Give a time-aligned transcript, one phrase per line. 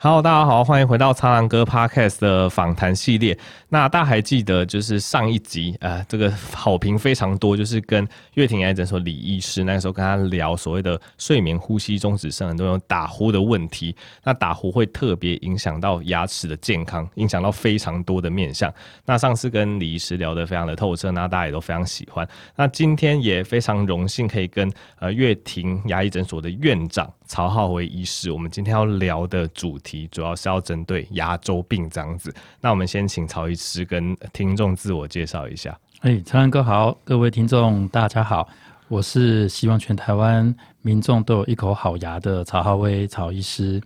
[0.00, 3.36] Hello，大家好，欢迎回到苍狼哥 Podcast 的访谈系列。
[3.68, 13.92] 那大家还记得，就是上一集啊、呃，这个好评非常多，就是跟乐庭牙医诊所李医师那个时候跟他聊所谓的睡眠呼吸中止症，很多有打呼的问题。
[14.22, 18.72] 那打呼会特别影响到牙齿的健康，影响到非常多的面相。
[19.04, 22.24] 那上次跟李医师聊得非常的透彻，那大家也都非常喜欢。
[22.54, 30.08] 那今天也非常荣幸可以跟呃乐庭牙医诊所的院长曹浩维医师，我们今天要聊的主题。
[30.10, 35.78] 主要是要针对牙周病这样子，那我们先请曹医师跟听众自我介绍一下。
[36.00, 38.48] 哎，苍蓝鸽好，各位听众大家好，
[38.88, 43.80] 我是希望全台湾民众都有一口好牙的曹浩威曹医师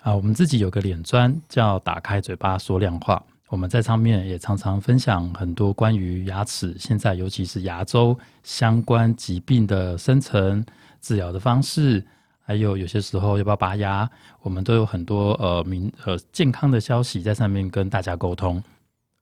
[0.00, 0.14] 啊。
[0.14, 3.20] 我们自己有个脸砖叫“打开嘴巴说亮话”，
[3.50, 10.64] 我们在上面也常常分享很多关于牙齿，现在尤其是牙周相关疾病的生成
[11.00, 12.04] 治疗的方式。
[12.46, 14.08] 还有有些时候要不要拔牙，
[14.42, 18.62] 我们都有很多呃民呃健康的消息在上面跟大家沟通。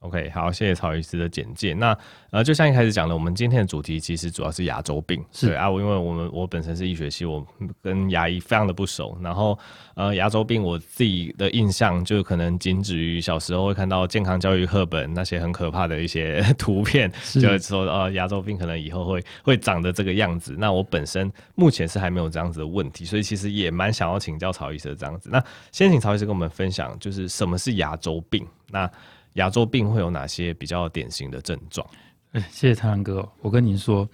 [0.02, 1.74] OK，好，谢谢曹医师的简介。
[1.74, 1.96] 那
[2.30, 5.24] 呃，就像一开始讲的，我们今天的主题其实主要是牙周病。
[5.30, 7.46] 是对啊，因为我们我本身是医学系，我
[7.80, 9.16] 跟牙医非常的不熟。
[9.22, 9.56] 然后
[9.94, 20.56] 呃，牙周病我自己的印象就可能仅止于小时候会看到健康教育课本那些很可怕的一些 图片，就是说呃牙周病可能以后会会长得这个样子。
[20.58, 25.30] 那我本身目前是还没有这样子的问题，所以其实也蛮想要请教曹医师的这样子。
[25.30, 28.44] 那先请曹医师跟我们分享，就是什么是牙周病？
[28.70, 28.90] 那
[29.34, 31.86] 牙周病会有哪些比较典型的症状？
[32.32, 33.28] 哎，谢谢苍蓝鸽。
[33.40, 34.08] 我跟您说，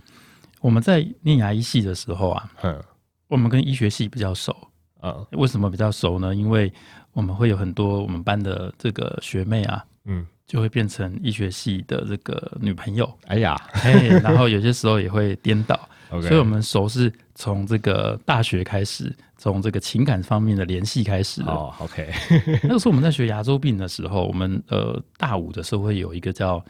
[0.61, 2.83] 我们在念牙医系的时候啊，嗯，
[3.29, 4.57] 我们跟医学系比较熟。
[5.01, 6.35] 嗯，为什么比较熟呢？
[6.35, 6.73] 因为
[7.13, 13.09] 我们会有很多我们班的这个学妹啊，嗯，就会变成医学系的这个女朋友。
[13.27, 15.89] 哎呀，哎，然后有些时候也会颠倒。
[16.11, 21.53] 所以，我们熟是从这个大学开始，从这个情感方面的联系开始的。
[21.53, 22.11] 哦、oh,，OK。
[22.65, 26.65] 那个时候我们在学牙周病的时候，我们呃大五的时候会有一个叫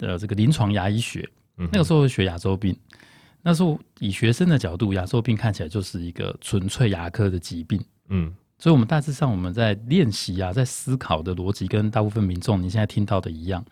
[0.00, 1.28] 呃这个临床牙医学。
[1.58, 2.74] 嗯、那个时候会学牙周病，
[3.42, 7.80] 那时候以学生的角度，牙周病看起来就是一个纯粹牙科的疾病。
[8.08, 13.62] 嗯，所以我们大致上我们在练习啊，在思考的逻辑跟大部分民众你现在听到的一样。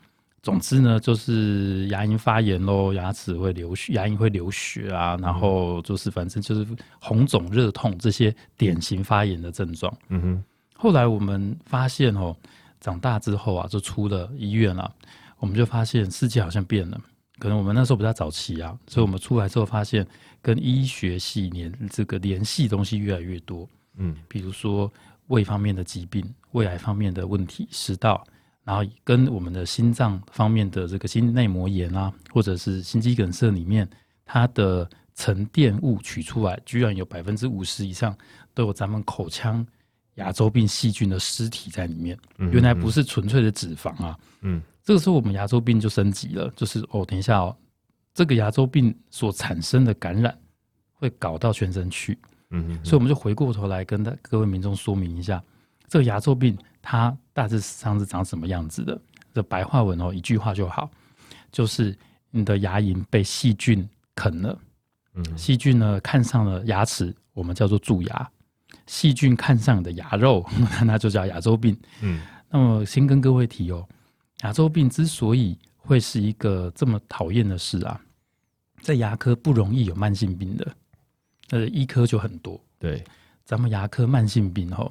[0.42, 6.66] 总之呢，就是牙龈发炎喽，牙齿会流血，牙龈会流血啊，然后就是反正就是
[6.98, 9.94] 红肿热痛这些典型发炎的症状。
[10.08, 10.44] 嗯哼。
[10.74, 12.34] 后来我们发现哦，
[12.80, 14.90] 长大之后啊，就出了医院了，
[15.38, 16.98] 我们就发现世界好像变了。
[17.38, 20.06] 可能我们那时候比较早期啊，所以我们出来之后发现，
[20.40, 23.68] 跟医学系联这个联系东西越来越多。
[23.98, 24.90] 嗯，比如说
[25.26, 28.26] 胃方面的疾病、胃癌方面的问题、食道。
[28.64, 33.88] 然后跟我们的心脏方面的这个心内膜炎啊，或者是心肌梗塞里面，
[34.24, 38.16] 它的沉淀物取出来，居然有百分之五十以上
[38.54, 39.66] 都有咱们口腔
[40.14, 42.16] 牙周病细菌的尸体在里面。
[42.36, 44.18] 原来不是纯粹的脂肪啊。
[44.42, 47.56] 嗯，这个时候我们牙周病就升级了，就是哦，等一下哦，
[48.14, 50.36] 这个牙周病所产生的感染
[50.92, 52.18] 会搞到全身去。
[52.50, 55.42] 嗯，所以我们就回过头来跟各位民众说明一下，
[55.90, 56.56] 这个牙周病。
[56.82, 58.98] 它大致上是长什么样子的？
[59.34, 60.90] 这白话文哦，一句话就好，
[61.52, 61.94] 就是
[62.30, 64.58] 你的牙龈被细菌啃了，
[65.12, 68.26] 嗯，细菌呢看上了牙齿，我们叫做蛀牙；
[68.86, 70.42] 细菌看上你的牙肉，
[70.86, 71.78] 那就叫牙周病。
[72.00, 73.86] 嗯，那么先跟各位提哦，
[74.40, 78.00] 牙周病之所以会是一个这么讨厌的事啊，
[78.80, 80.74] 在牙科不容易有慢性病的，
[81.50, 82.58] 呃，医科就很多。
[82.78, 83.04] 对，
[83.44, 84.90] 咱们牙科慢性病吼。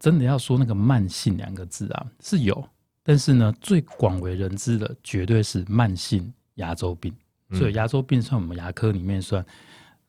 [0.00, 2.68] 真的要说那个慢性两个字啊，是有，
[3.04, 7.14] 但是呢，最广为人知的绝对是慢性牙周病。
[7.52, 9.44] 所以牙周病算我们牙科里面算，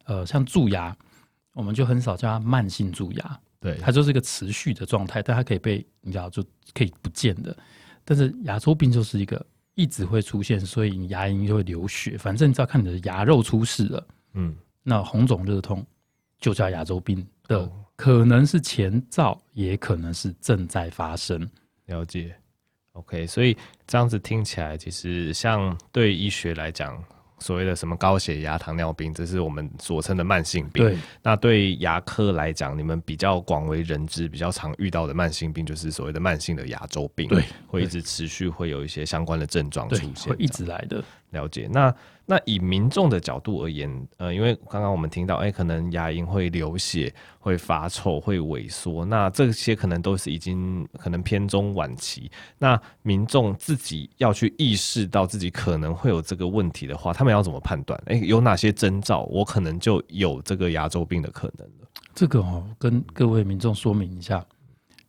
[0.06, 0.96] 呃，像蛀牙，
[1.53, 6.44] 我们就很少叫它慢性蛀牙，对，它就是一个持续的状态，但它可以被你知道就
[6.74, 7.57] 可以不见的。
[8.06, 9.44] 但是牙周病就是一个
[9.74, 15.84] 一直会出现，所以你牙龈就会流血，反正你只要看你的牙肉出事了，嗯，那红肿热痛
[16.40, 17.72] 就叫牙周病的。
[18.01, 21.48] 哦可能是前兆，也可能是正在发生。
[21.86, 22.36] 了解
[22.94, 23.56] ，OK，所以
[23.86, 27.00] 这样子听起来，其实像对医学来讲，
[27.38, 30.83] 所谓的什么高血压、糖尿病，这是我们所称的慢性病。
[30.83, 37.27] 对，那对牙科来讲，你们比较广为人知、比较常遇到的慢性病，就是所谓的慢性的牙周病。
[37.27, 41.03] 对，会一直持续，会有一些相关的症状出现，会一直来的。
[41.30, 41.94] 了解，那。
[42.25, 52.31] 那以民众的角度而言，呃，因为刚刚我们听到，哎、可能牙龈会流血、会发臭、会萎缩，那这些可能都是已经可能偏中晚期。
[52.57, 58.01] 那民众自己要去意识到自己可能会有这个问题的话，他们要怎么判断？
[58.06, 61.67] 哎、有哪些征兆，我可能就有这个牙周病的可能？
[62.13, 64.45] 这个哦，跟各位民众说明一下，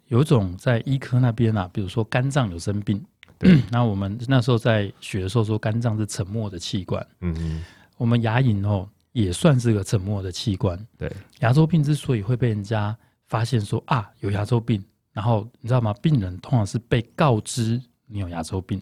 [0.08, 3.05] 有种在医科那边啊，比如说肝脏有生病，
[3.43, 7.65] 对，那我们那时候在学的时候说肝脏是沉默的器官，嗯嗯，
[7.97, 11.11] 我们牙龈哦也算是个沉默的器官，对，
[11.41, 12.97] 牙周病之所以会被人家
[13.27, 15.93] 发现说啊有牙周病，然后你知道吗？
[16.00, 18.81] 病人通常是被告知你有牙周病。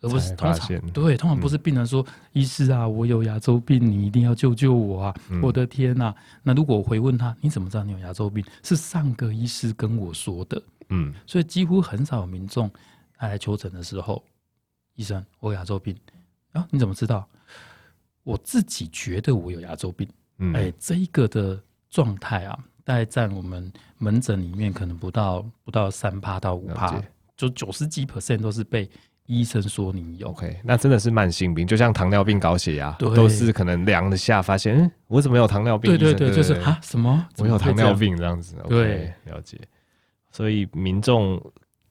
[0.00, 6.14] 而不是通常对，通常不是病人说：“嗯、医师啊，我有牙周病，你一定要救救我啊！”嗯、我的天呐、啊，
[6.44, 10.62] 那如果我回问他：“你怎么知道你有牙周病？”是上个医师跟我说的。
[10.90, 12.70] 嗯，所以几乎很少有民众
[13.26, 14.22] 来求诊的时候，
[14.94, 15.96] 医生，我有牙周病
[16.52, 16.66] 啊？
[16.70, 17.28] 你怎么知道？
[18.22, 20.08] 我自己觉得我有牙周病。
[20.38, 21.60] 嗯，哎，这一个的
[21.90, 27.02] 状态啊，大概占我们门诊里面可能不到不到三趴到五趴，
[27.36, 28.88] 就九十几 percent 都是被。
[29.30, 35.90] 医生说你有，OK，那真的是慢性病，就像糖尿病、高血压，都是可能量了下发现，嗯，我怎么有糖尿病？
[35.98, 37.28] 对对对，就是啊，什么？
[37.36, 38.56] 我有糖尿病这样子。
[38.70, 39.60] 对，了解。
[40.32, 41.38] 所以民众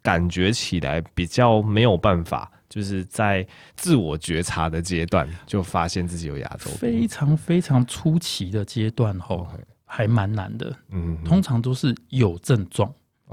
[0.07, 3.45] 感觉起来比较没有办法，就是在
[3.75, 9.45] 自我觉察的阶段就发现自己有牙周病，非常非常初期的阶段吼
[9.83, 10.73] 还蛮难的。
[10.91, 12.89] 嗯，通常都是有症状。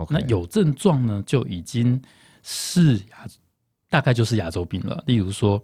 [0.09, 2.03] 那有症状呢，就已经
[2.43, 3.25] 是牙。
[3.89, 5.01] 大概就是牙周病了。
[5.07, 5.63] 例如说，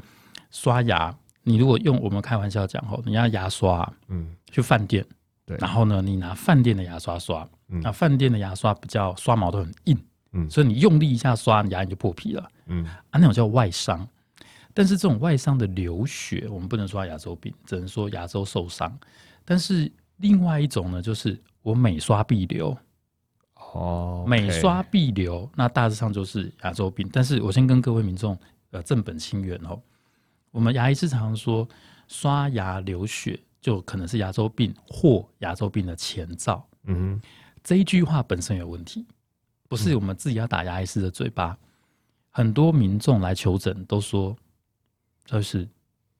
[0.53, 1.13] 刷牙，
[1.43, 5.05] 你如果用我们开玩笑讲吼，你要牙刷，嗯，去饭店，
[5.45, 9.99] 对，然后呢，你拿饭店的牙刷刷，嗯，那饭店的牙刷比较刷毛都很硬，
[10.33, 14.07] 嗯，所以你用力一下刷，牙龈就破皮了，嗯，啊，那种叫外伤。
[14.73, 18.97] 但是这种外伤的流血，我们不能说牙周病，只能说牙周受伤。
[19.45, 22.77] 但是另外一种呢，就是我每刷必流。
[23.73, 27.09] 哦，每刷必流，那大致上就是牙周病。
[27.13, 28.39] 但是我先跟各位民众
[28.71, 29.81] 呃正本清源哦，
[30.53, 31.69] 我们牙医是常常说
[32.07, 36.65] 刷牙流血就可能是牙周病或牙周病的前兆。
[36.85, 37.23] 嗯哼，
[37.63, 39.05] 这一句话本身有问题，
[39.71, 41.53] 不是我们自己要打牙医师的嘴巴。
[41.53, 41.59] 嗯、
[42.29, 44.37] 很多民众来求诊都说，
[45.25, 45.67] 就是，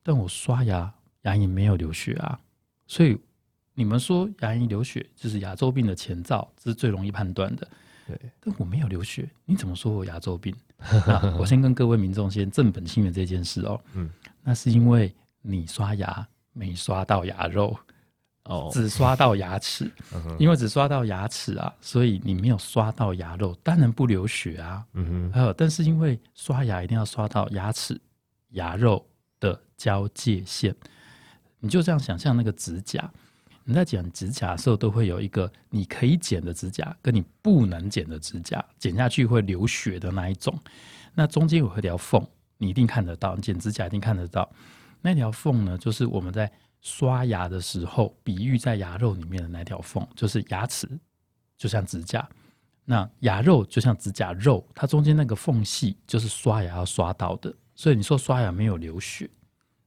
[0.03, 0.91] 但我刷牙
[1.23, 2.41] 牙龈没有流血啊，
[2.87, 3.19] 所以。
[3.73, 7.67] 你们说牙龈流血就是牙周病的前兆，这是最容易判断的。
[8.07, 10.55] 对，但我没有流血，你怎么说我牙周病？
[11.39, 13.81] 我先跟各位民众先正本清源这件事哦。
[13.95, 14.11] 嗯，
[14.43, 17.75] 那是因为你刷牙没刷到牙肉
[18.51, 19.91] 哦，只刷到牙齿。
[20.39, 24.85] 因为只刷到牙齿啊，所以你没有刷到牙肉，当然不流血啊。
[24.95, 27.99] 嗯哼，还有，但是因为刷牙一定要刷到牙齿
[28.51, 29.07] 牙肉
[29.39, 30.75] 的交界线，
[31.61, 33.09] 你就这样想象那个指甲。
[33.63, 40.59] 你在剪指甲的时候，都会有一个你可以剪的指甲，跟你不能剪的指甲，剪下去会流血的那一种。
[41.15, 42.27] 那中间有一条缝，
[42.59, 44.51] 你一定看得到，你剪指甲一定看得到。
[45.03, 46.51] 那条缝呢，就是我们在
[46.81, 50.89] 刷牙的时候，比喻在牙肉里面的那条缝，就是牙齿
[51.57, 52.29] 就像指甲，
[52.85, 57.55] 那牙肉就像指甲肉，它中间那个缝隙就是刷牙要刷到的。
[57.75, 59.29] 所以你说刷牙没有流血。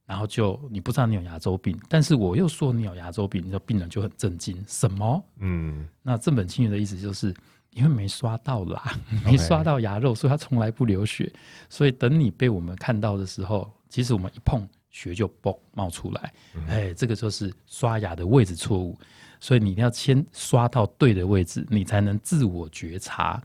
[0.05, 5.23] 然后就你不知道你有牙周病，但是我又说你有牙周病，你的病人就很震惊，什么？
[5.37, 7.33] 嗯，那正本清源的意思就是
[7.71, 11.31] 因为没刷到啦，没刷到牙肉，所以它从来不流血。
[11.69, 16.33] 所以等你被我们看到的时候，其实我们一碰血就嘣冒出来，
[16.69, 18.97] 哎，这个就是刷牙的位置错误。
[19.41, 23.43] 所以你一定要先刷到对的位置，你才能自我觉察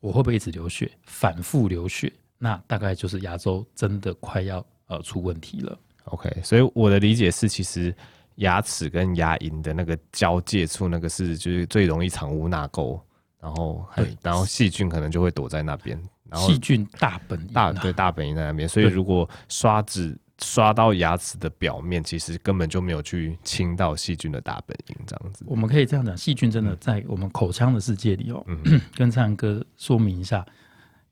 [0.00, 5.78] 我会不会一直流血，反复流血，那大概就是牙周真的快要呃出问题了。
[6.04, 7.94] OK，所以我的理解是，其实
[8.36, 12.98] 牙齿跟牙龈的那个交界处，那个是就是最容易藏污纳垢，
[13.38, 25.44] 然后对，然后细菌可能就会躲在那边，然后细菌大本营、啊、大对大本营在那边，所以如果刷子刷到牙齿的表面，其实根本就没有去清到细菌的大本营，这样子。
[25.48, 30.44] 我们可以这样讲，细菌真的在我们口腔的世界里哦，嗯、 跟灿然哥说明一下，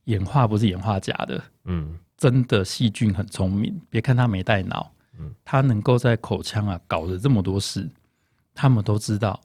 [0.04, 1.98] 演化不是演化假的，嗯。
[2.18, 7.90] 真的细菌很聪明，别看它没带脑，嗯，它能够在口腔啊搞了这么多事，
[8.54, 9.40] 他们都知道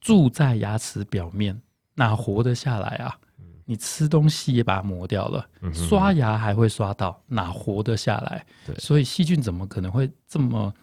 [0.00, 1.60] 住在牙齿表面
[1.94, 3.18] 哪活得下来啊？
[3.64, 8.44] 你吃东西也把它磨掉了，刷牙还会刷到哪活得下来？
[8.78, 10.74] 所以细菌怎么可能会这么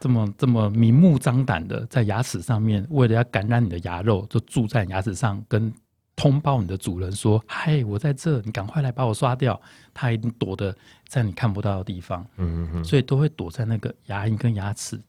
[0.00, 5.72] 这么这么明目张胆的在牙齿上面，为了要感染你的牙肉，就住在牙齿上跟。
[6.14, 9.58] 通报你的主人说：“嗨，我在这，你赶快来把我刷掉。”
[9.94, 10.72] 它一定躲得
[11.08, 15.00] 在你看不到的地方，嗯嗯，所以都会躲在那个牙龈跟牙齿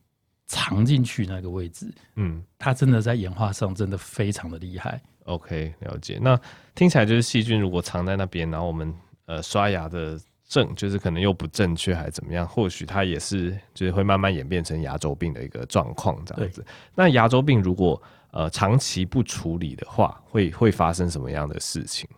[0.46, 1.94] 藏进去那个位置。
[2.16, 5.00] 嗯，他真的在演化上真的非常的厉害。
[5.26, 6.20] OK，了解。
[6.22, 6.40] 那
[6.76, 8.94] 听起来就是细菌如果藏在那边，然后我们
[9.26, 12.48] 呃刷牙的正就是可能又不正确，还是怎么样？
[12.48, 16.66] 或许它也是就是会慢慢演变成牙周病的一个状况这样子。
[16.94, 18.02] 那牙周病如果
[18.32, 22.10] 呃，长期不处理的话，会会发生什么样的事情？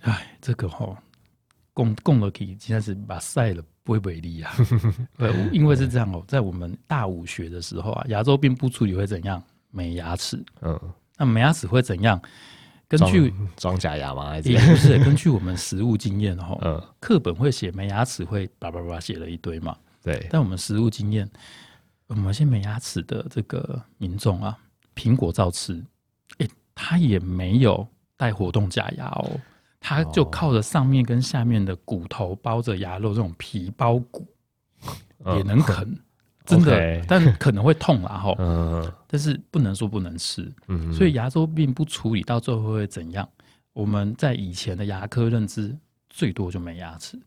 [0.00, 0.96] 哎，这个哈，
[1.74, 4.50] 供供了给现在是把晒了不会为例啊。
[5.18, 9.42] 对，因为是这样哦，在我们大五学的时候啊，牙周病不处理会怎样？
[9.70, 10.42] 没牙齿。
[10.62, 10.80] 嗯，
[11.16, 12.20] 那没牙齿会怎样？
[12.88, 14.28] 根据装假牙吗？
[14.30, 14.96] 还是也不是？
[14.98, 19.76] 根据我们实物经验哈，嗯， 课本会写没牙齿会叭叭叭写了一堆嘛。
[20.04, 21.28] 对，但我们实物经验，
[22.06, 24.56] 我们现在没牙齿的这个民众啊，
[24.94, 25.74] 苹果照吃，
[26.38, 27.84] 哎、欸，他也没有
[28.16, 29.40] 带活动假牙哦，
[29.80, 34.24] 他就靠着上面跟下面的骨头包着牙肉这种皮包骨，
[35.36, 35.98] 也能啃。
[36.46, 37.04] 嗯真的，Okay.
[37.08, 38.34] 但可能会痛啦哈。
[38.40, 40.52] 嗯，但是不能说不能吃。
[40.68, 43.28] 嗯，所以牙周病不处理到最后会怎样？
[43.72, 45.76] 我们在以前的牙科认知，
[46.08, 47.20] 最多就没牙齿。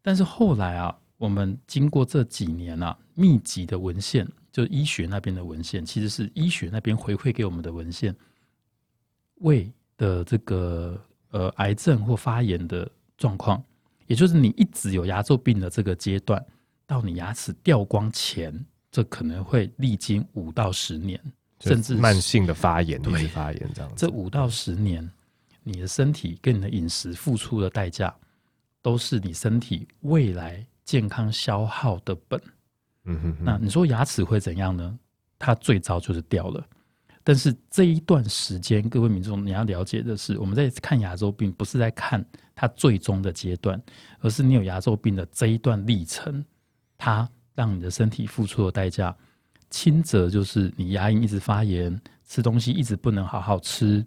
[0.00, 8.14] 但是后来啊，我们经过这几年啊，密集的文献，就医学那边的文献，其实是医学那边回馈给我们的文献，
[9.40, 13.62] 胃的这个呃癌症或发炎的状况，
[14.06, 16.44] 也就是你一直有牙周病的这个阶段。
[16.92, 18.52] 到你牙齿掉光前，
[18.90, 21.18] 这可能会历经五到十年，
[21.60, 24.06] 甚至慢性的发炎，对，发炎这样子。
[24.06, 25.10] 这五到十年，
[25.62, 28.14] 你的身体跟你的饮食付出的代价，
[28.82, 32.38] 都是你身体未来健康消耗的本。
[33.04, 33.42] 嗯哼，哼。
[33.42, 34.98] 那你说牙齿会怎样呢？
[35.38, 36.62] 它最糟就是掉了。
[37.24, 42.22] 但是这一段时间，各位民众你要了解的是，我们在看牙周病，不是在看
[42.54, 43.82] 它最终的阶段，
[44.20, 46.44] 而是你有牙周病的这一段历程。
[47.04, 49.12] 它让你的身体付出的代价，
[49.70, 54.06] 轻则就是你牙龈一直发炎，吃东西一直不能好好吃；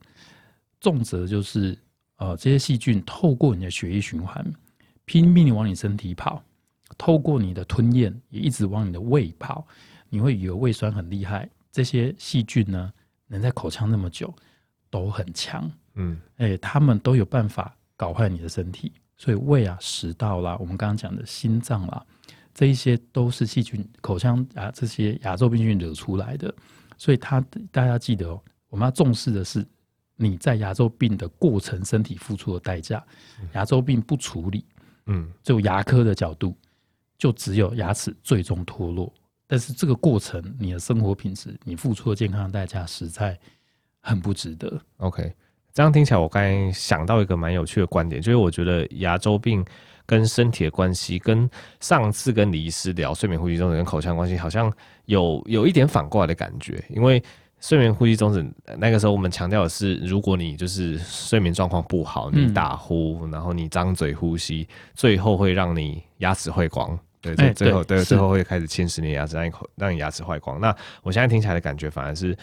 [0.79, 1.77] 重则就是
[2.15, 4.41] 呃这些细菌透过你的血液循环，
[5.03, 6.41] 拼命往你身体跑，
[6.97, 9.67] 透过你的吞咽也一直往你的胃跑，
[10.07, 11.49] 你会以为胃酸很厉害。
[11.73, 12.93] 这些细菌呢，
[13.27, 14.33] 能在口腔那么久，
[14.89, 15.69] 都很强。
[15.95, 18.93] 嗯，哎，他们都有办法搞坏你的身体。
[19.17, 22.05] 所以胃啊、食道啦，我们刚刚讲的心脏啦。
[22.55, 26.55] 这一些都是细菌、口腔啊这些牙周病菌惹出来的，
[26.97, 29.67] 所以它大家记得哦，我们要重视的是
[30.15, 33.05] 你在牙周病的过程身体付出的代价。
[33.51, 34.65] 牙周病不处理，
[35.07, 36.57] 嗯，就牙科的角度，
[37.17, 39.13] 就只有牙齿最终脱落。
[39.45, 43.37] 但是这个过程，你的生活品质，你付出的健康的代价，实在
[43.99, 44.81] 很不值得。
[44.99, 45.29] OK，
[45.73, 49.65] 这样听起来，我刚才想到一个蛮有趣的观点，就是我觉得牙周病。
[50.05, 54.71] 跟身体的关系，跟上次跟李医师聊睡眠呼吸中止跟口腔关系，好像
[55.05, 56.83] 有有一点反过来的感觉。
[56.89, 57.21] 因为
[57.59, 58.45] 睡眠呼吸中止
[58.77, 66.97] 那个时候，我们强调的是，如果你就是睡眠状况不好，你打呼，嗯、然后你张嘴呼吸，最后会让你牙齿会光。
[67.21, 70.61] 对，最最后对，最后会开始侵蚀你的牙齿，让你口让你牙齿坏光。
[70.61, 72.37] 那我现在听起来的感觉，反而是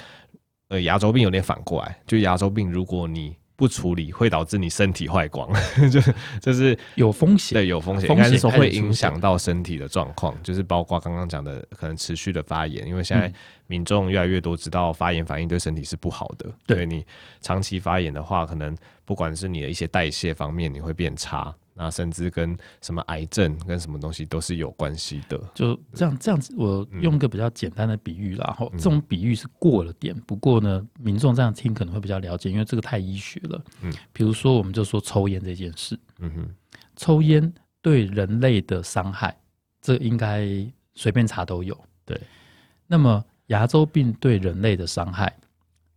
[0.70, 5.48] 呃牙周病有点反过来，就牙周病，如果你不处理会导致你身体坏光，
[5.88, 13.32] 就是就是有风险，对，有风险，应该是说会影响到身体的状况，就是包括刚刚讲的可能持续的发炎，因为现在
[13.68, 17.06] 民众越来越多知道发炎反应对身体是不好的，对你
[17.40, 21.54] 长期发炎的话，可能不管是你的一些代谢方面，你会变差。
[21.74, 25.40] 那甚至跟什么癌症跟什么东西都是有关系的。
[25.54, 33.64] 就这样这样子，我用一个比较简单的比喻啦，哈、嗯，这种比喻是过了点，不过呢，民众这样听可能会比较了解，因为这个太医学了。
[33.80, 36.54] 嗯，比如说我们就说抽烟这件事，嗯哼，
[36.96, 39.36] 抽烟对人类的伤害，
[39.80, 40.46] 这应该
[40.94, 41.78] 随便查都有。
[42.04, 42.20] 对，
[42.86, 45.34] 那么牙周病对人类的伤害，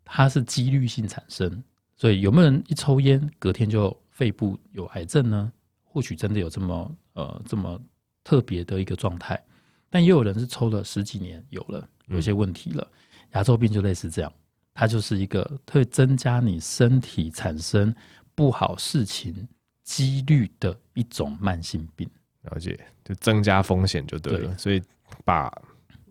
[0.05, 1.63] 它是几率性产生，
[1.98, 5.51] 所以有没有人一抽烟隔天就肺部有癌症呢？
[5.96, 7.82] 或许真的有这么呃这么
[8.22, 9.42] 特别的一个状态，
[9.90, 12.86] 但也有人是抽了十几年有了有些问题了，
[13.32, 14.30] 牙周病就类似这样，
[14.74, 17.96] 它就是一个会增加你身体产生
[18.36, 19.48] 不好事情
[19.84, 22.10] 几率的一种慢性病。
[22.42, 24.50] 了解，就增加风险就对了。
[24.50, 24.84] 对，所以
[25.24, 25.50] 把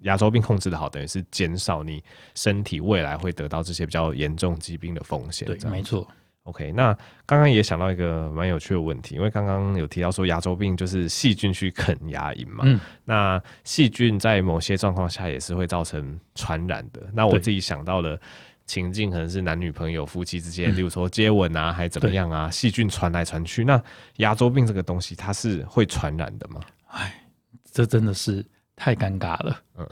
[0.00, 2.02] 牙周病控制的好，等于是减少你
[2.34, 5.46] 身体未来会得到这些比较严重疾病的风险。
[5.46, 6.10] 对，没错。
[6.44, 6.92] OK，那
[7.24, 17.02] 刚刚也想到一个蛮有趣的问题，因为刚刚有提到说牙周病就是细菌去啃牙龈嘛，嗯，那细菌在某些状况下也是会造成传染的。
[17.14, 18.20] 那我自己想到的
[18.66, 23.64] 情境可能是男女朋友、夫妻之间，例如说接吻啊，还怎么样啊，细菌传来传去。
[23.64, 23.82] 那
[24.16, 26.60] 牙周病这个东西，它是会传染的吗？
[26.88, 27.24] 哎，
[27.72, 28.44] 这真的是
[28.76, 29.60] 太尴尬了。
[29.78, 29.88] 嗯，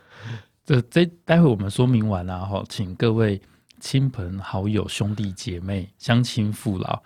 [0.64, 3.38] 这这待会我们说明完了哈，请各位。
[3.82, 7.02] 亲朋好友、兄弟姐妹、乡亲父老，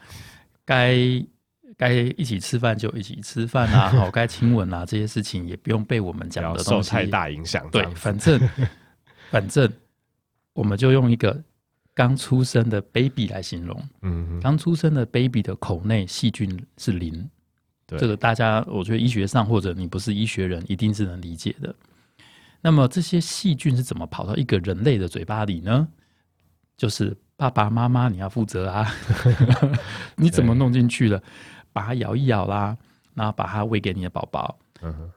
[0.62, 0.94] 该
[1.78, 3.88] 该一起吃饭就一起吃饭啊！
[3.96, 7.66] 好，该亲吻啊，这些事情也不用被我们讲的受太大影响。
[7.70, 8.38] 对，反正
[9.30, 9.72] 反正
[10.52, 11.42] 我们就用一个
[11.94, 13.88] 刚出生的 baby 来形容。
[14.02, 17.28] 嗯，刚出生的 baby 的口内细菌是零。
[17.86, 21.74] 对，这个大家我觉得医学上或者你不是医学人，一定是能理解的。
[22.60, 25.88] 那么这些细菌是怎么跑到一个人类的嘴巴里呢？
[26.76, 28.86] 就是爸爸妈妈你要负责啊，
[30.16, 31.22] 你怎么弄进去了？
[31.72, 32.76] 把它咬一咬啦，
[33.14, 34.58] 然后把它喂给你的宝宝，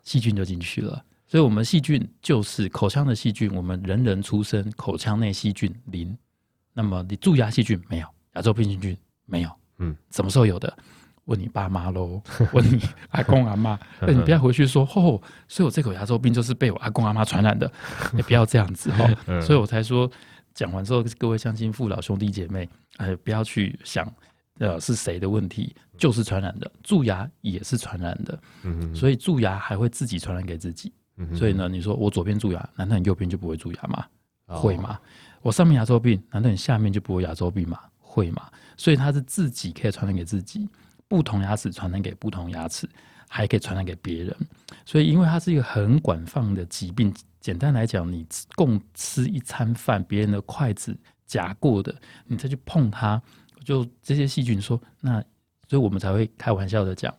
[0.04, 1.02] 细菌就进去了。
[1.26, 3.54] 所以，我们细菌就是口腔的细菌。
[3.54, 6.18] 我们人人出生口腔内细菌零，
[6.74, 9.50] 那么你蛀牙细菌没有，牙周病细菌没有。
[9.78, 10.76] 嗯，什么时候有的？
[11.26, 12.20] 问你爸妈喽，
[12.52, 13.80] 问你阿公阿妈。
[14.02, 17.72] 那你不要回去说，哦，所以我这口牙周病就是被我阿公阿妈传染的。
[18.12, 19.40] 你不要这样子哦。
[19.40, 20.10] 所以我才说，
[20.54, 24.12] 讲完之后，各位乡亲父老兄弟姐妹，哎，不要去想。
[24.60, 25.74] 呃，是谁的问题？
[25.98, 28.38] 就是传染的，蛀牙也是传染的。
[28.64, 30.92] 嗯哼，所以蛀牙还会自己传染给自己。
[31.34, 34.06] 所以呢，你说我左边蛀牙，难道你右边就不会蛀牙吗？
[34.48, 35.00] 哦、会吗？
[35.42, 37.80] 我上面牙周病，难道你下面就不会牙周病吗？
[38.00, 38.52] 会吗？
[38.76, 40.68] 所以它是自己可以传染给自己，
[41.08, 42.86] 不同牙齿传染给不同牙齿，
[43.30, 44.36] 还可以传染给别人。
[44.90, 51.94] 所以，因为它是一个很广泛的疾病，简单来讲，你共吃一餐饭，别人的筷子夹过的，
[52.26, 53.22] 你再去碰它。
[53.64, 55.24] 就这些细菌说，那
[55.68, 57.16] 所以我们才会开玩笑的讲，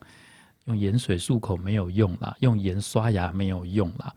[0.64, 4.12] 用盐水漱口没有用啦，用盐刷牙没有用啦。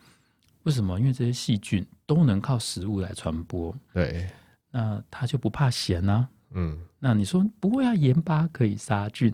[0.64, 1.00] 为什么？
[1.00, 3.72] 因为这些细菌都能靠食物来传播。
[3.94, 4.28] 对，
[4.72, 6.30] 那它就不怕咸呢、啊？
[6.56, 7.94] 嗯，那你说不会啊？
[7.94, 9.32] 盐巴可以杀菌，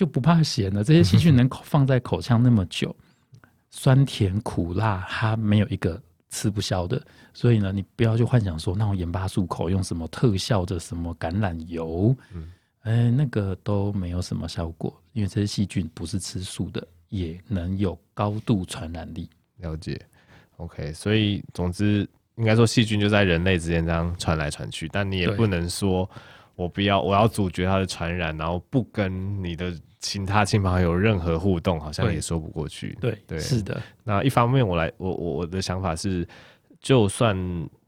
[0.00, 0.82] 就不怕咸了。
[0.82, 2.94] 这些细菌 能放在口腔那么久，
[3.68, 6.00] 酸甜苦辣，它没有一个。
[6.32, 7.04] 吃不消的，
[7.34, 12.52] 所以呢，你不要去幻想说那种盐巴漱口用什么特效的什么橄榄油，嗯，
[12.82, 19.28] 哎，那个都没有什么效果，因为这些细菌不是吃素的，也能有高度传染力。
[19.56, 20.00] 了解
[20.58, 26.08] ，OK，所以总之应该说细菌就在人类之间这样传来传去，但你也不能说
[26.54, 29.76] 我不要，我要阻绝它的传染，然后不跟你的。
[30.00, 32.96] 其他亲朋好友任何互动，好像也说不过去。
[33.00, 33.80] 对对，对是的。
[34.02, 36.26] 那一方面，我来，我我我的想法是，
[36.80, 37.36] 就算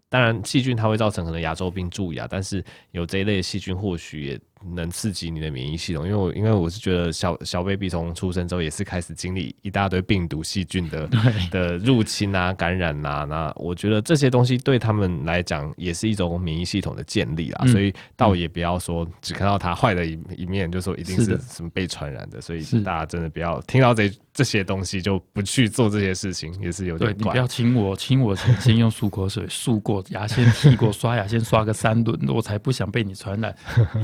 [0.09, 4.41] 当然细菌它会造成可能牙周病、蛀牙，但是有这一类细菌，或许也。
[4.75, 11.09] 能刺激你的免疫系统，因为我因为我是觉得小小 baby 从出生之后也是开始经历一大堆病毒细菌的
[11.51, 27.15] 的入侵啊、感染啊，那我觉得这些东西对他们来讲也是一种免疫系统的建立啦，嗯、所以倒也不要说只看到它坏的一一面，就说一定是什么被传染的，的所以大家真的不要听到这这些东西就不去做这些事情，也是有点怪。
[27.15, 33.53] 对，你不要亲我，亲我前先用漱口水漱过牙，先剔过，刷牙先刷个三轮，我才不想被你传染。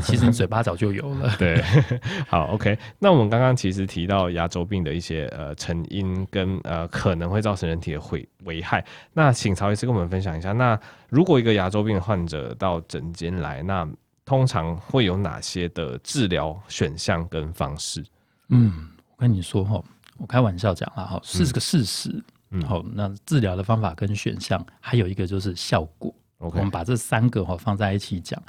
[0.02, 0.47] 其实你嘴。
[0.48, 1.32] 八早就有了。
[1.38, 1.62] 对，
[2.26, 2.76] 好，OK。
[2.98, 8.84] 那我们刚刚其实提到牙周病的一些呃成因跟呃可能会造成人体的危危害。
[9.12, 13.86] 那请曹医师跟我们分享一下，那如果一个牙周病患者到诊间来，那
[14.24, 18.04] 通常会有哪些的治疗选项跟方式？
[18.48, 19.82] 嗯，我跟你说哈，
[20.16, 22.10] 我开玩笑讲了哈，是个事实。
[22.50, 26.14] 嗯，好，那治疗的方法跟选项，还有一个就是效果。
[26.38, 28.40] 我们把这三个哈放在一起讲，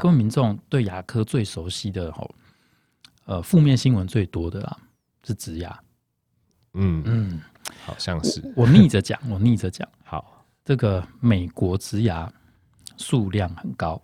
[0.00, 2.26] 各位民众对牙科最熟悉的哈，
[3.26, 4.76] 呃，负面新闻最多的啦
[5.22, 5.80] 是植牙。
[6.72, 7.40] 嗯嗯，
[7.84, 8.42] 好像是。
[8.56, 9.86] 我逆着讲， 我逆着讲。
[10.02, 12.32] 好，这个美国植牙
[12.96, 14.02] 数量很高，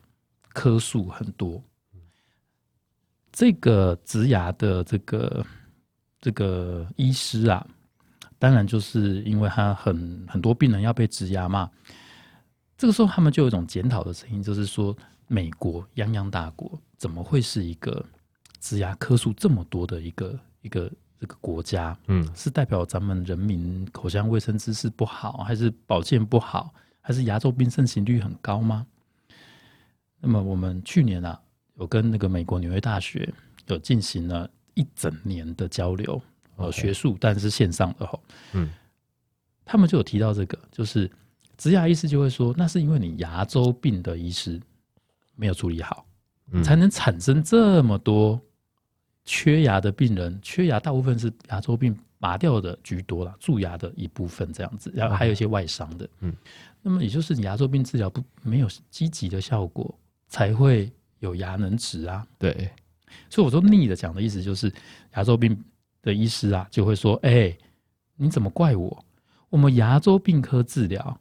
[0.53, 1.63] 颗数很多。
[3.33, 5.47] 这个植牙的这个
[6.21, 7.67] 这个医师啊，
[8.39, 11.71] 当然就是因为他很很多病人要被植牙嘛。
[12.81, 14.97] 这个时候，他们就有一种检讨的声音，就是说，
[15.29, 18.03] 美国泱泱大国怎么会是一个
[18.59, 20.91] 植牙颗数这么多的一个一个
[21.21, 21.95] 这个国家？
[22.07, 28.87] 嗯，是代表咱们人民口腔卫生知识不好，还是保健不好，还是牙周病盛行率很高吗？
[30.19, 31.39] 那么，我们去年啊，
[31.75, 33.31] 有跟那个美国纽约大学
[33.67, 36.19] 有进行了一整年的交流，
[36.57, 38.19] 呃，学术，但是线上的哈，
[38.55, 38.71] 嗯，
[39.67, 41.11] 他们就有提到这个，就是。
[41.61, 44.59] 植牙医师就会说，那是因为你牙周病的医师
[45.37, 46.07] 没有处理好，
[46.53, 48.41] 嗯、才能产生这么多
[49.27, 50.39] 缺牙的病人。
[50.41, 56.09] 缺牙大部分是牙周病拔掉的居多啦，蛀牙的一部分这样子，然后还有一些外伤的。
[56.21, 56.35] 嗯，
[56.81, 59.95] 那么也就是你牙周病治疗不没有积极的效果，
[60.29, 62.27] 才会有牙能植啊。
[62.39, 62.71] 对，
[63.29, 64.73] 所以我说逆的讲的意思就是，
[65.15, 65.63] 牙周病
[66.01, 67.59] 的医师啊就会说，哎、欸，
[68.17, 69.05] 你怎么怪我？
[69.51, 71.21] 我们牙周病科治疗。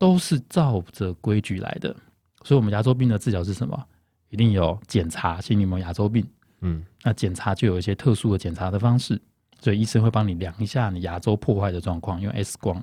[0.00, 1.94] 都是照着规矩来的，
[2.42, 3.86] 所以，我们牙周病的治疗是什么？
[4.30, 6.26] 一定有检查，心里有牙周病。
[6.62, 9.20] 嗯，那检查就有一些特殊的检查的方式，
[9.60, 12.82] 所以医生会帮你量一下你牙周破坏的状况，用 X 光。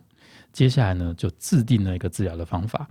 [0.53, 2.87] 接下来呢，就制定了一个治疗的方法，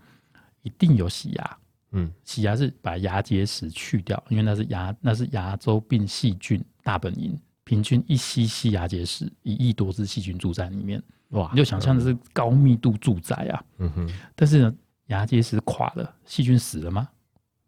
[0.62, 1.58] 一定有洗牙，
[1.92, 11.02] 嗯，洗牙是把牙结石去掉，因为那是牙那是牙周病细菌大本营，平均一 cc 牙结石一亿多只细菌住在里面。
[11.30, 13.64] 哇，你就想象的是高密度住宅啊。
[13.78, 14.74] 嗯哼，但是呢，
[15.08, 17.08] 牙结石垮了，细菌死了吗？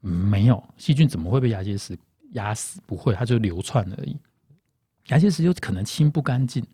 [0.03, 1.99] 嗯，没有，细菌怎么会被牙结石
[2.35, 2.81] 压死？
[2.87, 4.17] 不会，它就流窜而已。
[5.09, 6.65] 牙结石有可能清不干净，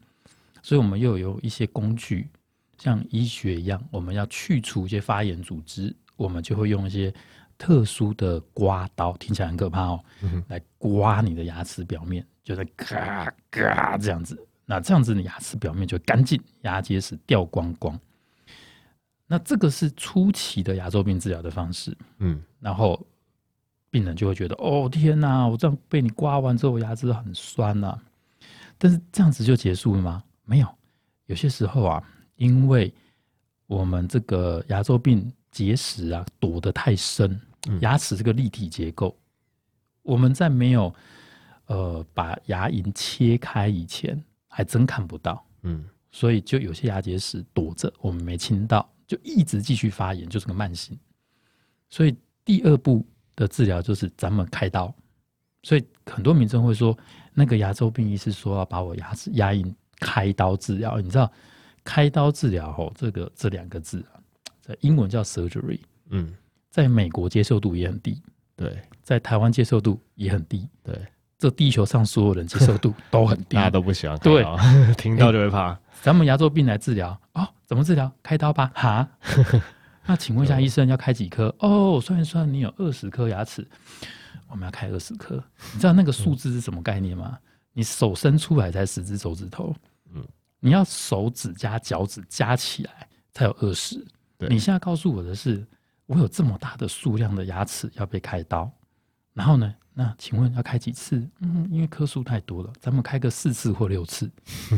[0.62, 2.28] 所以我们又有一些工具，
[2.76, 7.14] 像医学一样，我们要去除一些发炎组织，我们就会用一些
[7.56, 14.40] 特殊的刮刀，听起来很可怕哦，嗯、来刮你的牙齿表面，就是嘎嘎这样子。
[14.66, 17.98] 那这样子，你牙齿表面就干净，牙结石掉光光。
[19.26, 23.04] 那这个是初期的牙周病治疗的方式，嗯，然后
[23.90, 27.98] 病人就会觉得，哦天哪，我这样被你刮完之后，牙齿很酸呐。
[28.76, 30.22] 但是这样子就结束了吗？
[30.44, 30.68] 没有，
[31.26, 32.02] 有些时候啊，
[32.37, 32.92] 因为
[33.66, 37.40] 我们这个牙周病结石啊躲得太深，
[37.80, 39.16] 牙齿这个立体结构，
[40.02, 40.94] 我们在没有
[41.66, 44.22] 呃把牙龈切开以前。
[44.57, 50.96] 还真看不到，嗯，所以就有些牙结石躲着，我们没清到，就一直继续发炎，就是个慢性。
[51.90, 54.94] 所以第二步的治疗就是咱们开刀。
[55.64, 56.96] 所以很多民众会说，
[57.33, 61.00] 那个牙周病医师说要把我牙齿牙龈开刀治疗。
[61.00, 61.29] 你知道
[61.83, 64.22] 开刀治疗哦，这个这两个字啊，
[64.61, 66.33] 在英文叫 surgery，嗯，
[66.70, 68.22] 在美国接受度也很低，
[68.55, 70.96] 对，在台湾接受度也很低，对。
[71.38, 74.18] 这地球上所有人接受度 都很低，大家都不喜欢。
[74.18, 74.44] 对，
[74.97, 75.79] 听到就会怕。
[76.03, 78.11] 咱们牙周病来治疗哦，怎么治疗？
[78.23, 78.70] 开刀吧？
[78.75, 79.09] 哈？
[80.07, 81.55] 那请问一下，医生要开几颗？
[81.61, 83.66] 哦，算一算，你有二十颗牙齿，
[84.49, 85.42] 我们要开二十颗。
[85.73, 87.38] 你知道那个数字是什么概念吗？
[87.73, 89.75] 你手伸出来才十只手指头，
[90.14, 90.23] 嗯，
[90.61, 93.97] 你要手指加脚趾加起来才有二十。
[94.38, 95.66] 你现在告诉我的是，
[96.05, 98.70] 我有这么大的数量的牙齿要被开刀，
[99.33, 99.75] 然后呢？
[99.96, 101.24] 那请问要开几次？
[101.38, 104.28] 嗯，因为颗数太多了，咱们开个四次或六次。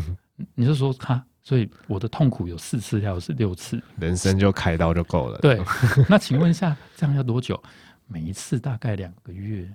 [0.54, 5.38] 你就说他，所以我的痛苦有四次，要是六次，人生就开刀就够了。
[5.38, 5.58] 对，
[6.06, 7.58] 那请问一下，这样要多久？
[8.06, 9.66] 每一次大概两个月，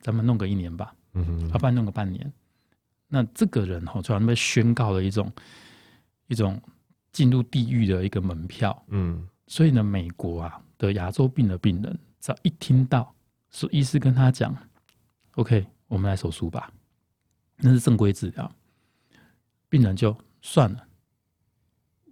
[0.00, 0.92] 咱们弄个一年吧。
[1.14, 2.32] 嗯哼，要不然弄个半年。
[3.06, 5.32] 那这个人哈，突然被宣告了一种
[6.26, 6.60] 一种
[7.12, 8.76] 进入地狱的一个门票。
[8.88, 13.14] 嗯，所以呢，美国啊的牙周病的病人，只要一听到
[13.50, 14.52] 说医师跟他讲。
[15.36, 16.70] OK，我们来手术吧，
[17.56, 18.50] 那是正规治疗。
[19.68, 20.84] 病人就算了，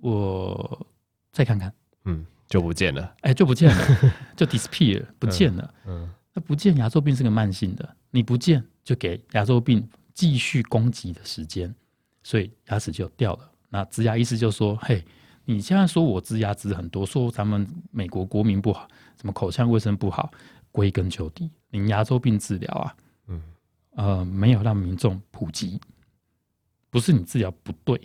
[0.01, 0.87] 我
[1.33, 5.75] 再看看，嗯，就不见了，哎、欸，就不见了，就 disappear，不见了。
[5.87, 11.75] 嗯，那不见牙周病是个慢性的，你不见就给牙周病继续攻击的时间，
[12.23, 13.51] 所以牙齿就掉了。
[13.69, 15.05] 那植牙医师就说：“嘿，
[15.45, 18.89] 你现在说我植牙植很多，说咱们美国国民不好，
[19.21, 20.31] 什么口腔卫生不好，
[20.71, 22.95] 归根究底，你牙周病治疗啊。”
[23.99, 25.81] 嗯，呃，没有让民众普及，
[26.91, 28.01] 不是你治疗不对，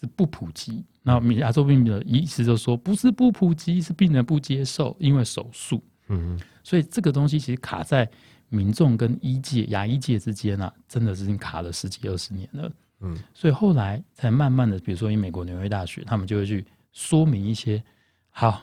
[0.00, 0.84] 是不普及。
[1.02, 5.82] 那牙周病的医师就说，不是不普及，是病人不接受，因为手术。
[6.08, 8.08] 嗯，所以这个东西其实卡在
[8.48, 12.72] 民众跟医界、牙医界之间啊，真的是已经卡了十几二十年了。
[13.00, 17.82] 嗯，所以后来才慢慢的，比如说以美国纽约大学，他们就会去说明一些，
[18.30, 18.62] 好，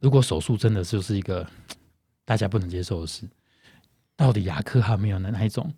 [0.00, 1.46] 如果手术真的就是一个
[2.24, 3.28] 大家不能接受的事。
[4.16, 5.72] 到底牙科还有没有哪一种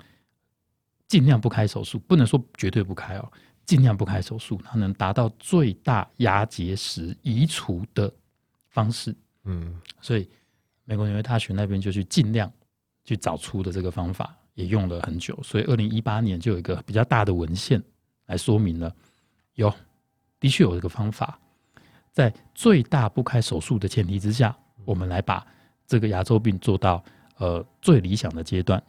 [1.12, 1.98] 尽量不开手术？
[1.98, 3.32] 不能说绝对不开哦，
[3.66, 8.10] 尽量不开手术，它能达到最大牙结石移除的
[8.70, 9.14] 方式。
[9.44, 10.26] 嗯，所以
[10.86, 12.50] 美国纽约大学那边就去尽量
[13.04, 15.38] 去找出的这个方法，也用了很久。
[15.42, 17.82] 所以二零一八年就有一个比较大的文献
[18.24, 18.90] 来说明了，
[19.56, 19.70] 有
[20.40, 21.38] 的确有这个方法，
[22.10, 25.46] 在最大不开手术的前提之下，我们来把
[25.86, 27.04] 这个牙周病做到。
[27.38, 28.80] 呃，最理想的阶段.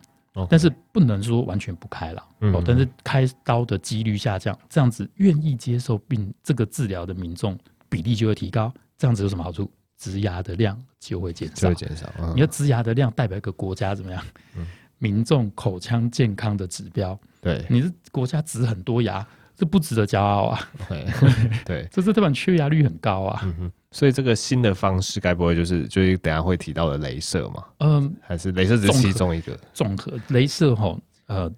[0.49, 7.57] 但是不能说完全不开了，嗯，但是开刀的几率下降，这样子愿意接受病这个治疗的民众
[7.89, 9.69] 比例就会提高，这样子有什么好处？
[9.97, 12.11] 植牙的量就会减少，减少。
[12.19, 14.21] 嗯、你要植牙的量代表一个国家怎么样？
[14.57, 14.65] 嗯、
[14.97, 19.25] 民众口腔健康的指标，对，你是国家植很多牙。
[19.55, 20.59] 这不值得骄傲啊！
[20.89, 21.05] 对，
[21.63, 23.53] 对， 这是这本缺牙率很高啊。
[23.93, 27.63] 所以这个新的方式，该不会就是就是等下会提到的镭射嘛？
[27.79, 31.49] 嗯，还是镭射只是其中一个综合镭射吼，呃，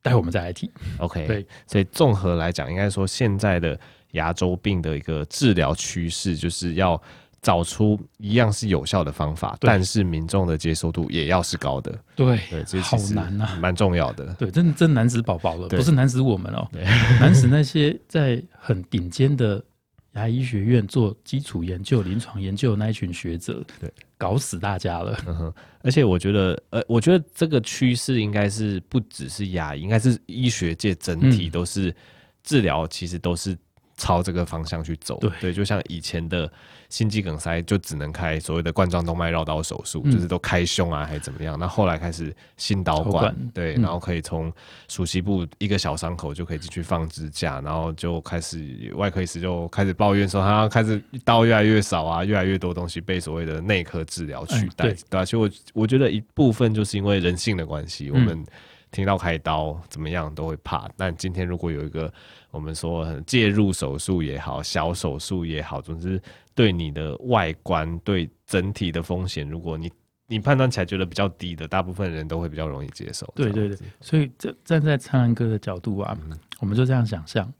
[0.00, 0.70] 待会我们再来提。
[0.98, 3.78] OK，对，所以综合来讲，应该说现在的
[4.12, 6.98] 牙周病的一个治疗趋势，就是要。
[7.42, 11.90] 找出一样是有效的方法，但是民众的接受度也要是高的。
[12.14, 14.26] 对，对，这好难啊，蛮重要的。
[14.34, 16.68] 对，真的真难死宝宝了，不是难死我们哦、
[17.18, 19.64] 难死那些在很顶尖的
[20.12, 25.18] 牙医学院做基础研究、临床研究的那一群学者，对，搞死大家了。
[25.26, 31.94] 嗯哼，而且我觉得，呃，我觉得这个趋势应该是不只是牙医，应该是医学界整体都是
[32.42, 33.56] 治疗，其实都是。
[34.00, 36.50] 朝这个方向去走，对，对，就像以前的
[36.88, 41.58] 心肌梗塞就只能开所谓的冠状动脉绕道手术，嗯，就是都开胸啊，还是怎么样？
[41.58, 44.50] 那后来开始心导管，对，嗯，然后可以从
[44.88, 58.42] 熟悉部一个小伤口就可以进去放支架，然后就开始外科医师就开始抱怨说，他开始刀越来越少啊，越来越多东西被所谓的内科治疗取代，嗯，对，对啊，其实我我觉得一部分就是因为人性的关系，嗯，我们
[58.90, 62.10] 听到开刀怎么样都会怕，但今天如果有一个。
[62.50, 66.20] 我们说介入手术也好，小手术也好，总之
[66.54, 69.90] 对你的外观、对整体的风险，如果你
[70.26, 73.26] 你判断起来觉得比较低的，大部分人都会比较容易接受。
[73.34, 77.52] 对对对，所以站站在苍兰哥的角度啊、嗯，我们就这样想象：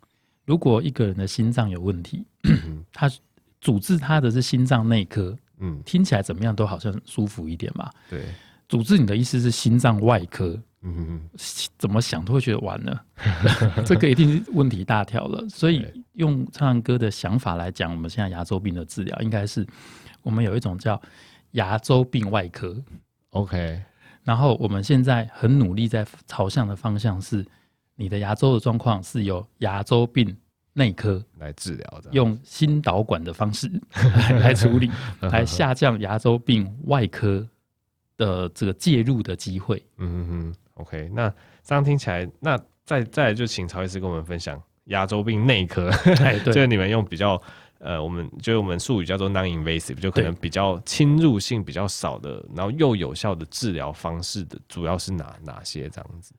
[0.45, 3.11] 如果一个人的心脏有问题，嗯、他
[3.61, 7.91] 主治他的是心脏内科，嗯，听起来怎么样都好像舒服一点嘛。
[8.09, 8.25] 对，
[8.69, 10.61] 主治你的意思是心脏外科。
[10.83, 11.21] 嗯嗯，
[11.77, 13.05] 怎么想都会觉得完了，
[13.85, 15.47] 这个一定是问题大条了。
[15.51, 19.67] 所以用苍蓝鸽的想法来讲，我们现在牙周病的治疗应该是
[20.23, 21.01] 我们有一种叫
[21.53, 22.83] 牙周病外科
[23.31, 23.83] ，OK。
[24.23, 27.45] 然后我们现在很努力在朝向的方向是，
[27.97, 30.35] 你的牙周的状况是由牙周病
[30.73, 33.71] 内科来治疗的，用心导管的方式
[34.41, 34.91] 来处理，
[35.21, 37.47] 来下降牙周病外科
[38.17, 39.83] 的这个介入的机会。
[39.99, 40.55] 嗯嗯嗯。
[40.81, 45.91] OK，那这样听起来，那再再来就请曹医师跟我们分享牙周病内科，
[46.21, 47.41] 哎， 对，就是你们用比较
[47.79, 56.35] 呃，我们就我们术语叫做 non-invasive，就可能比较侵入性比较少的，然后又有效的治疗方式的，主要是哪哪些这样子？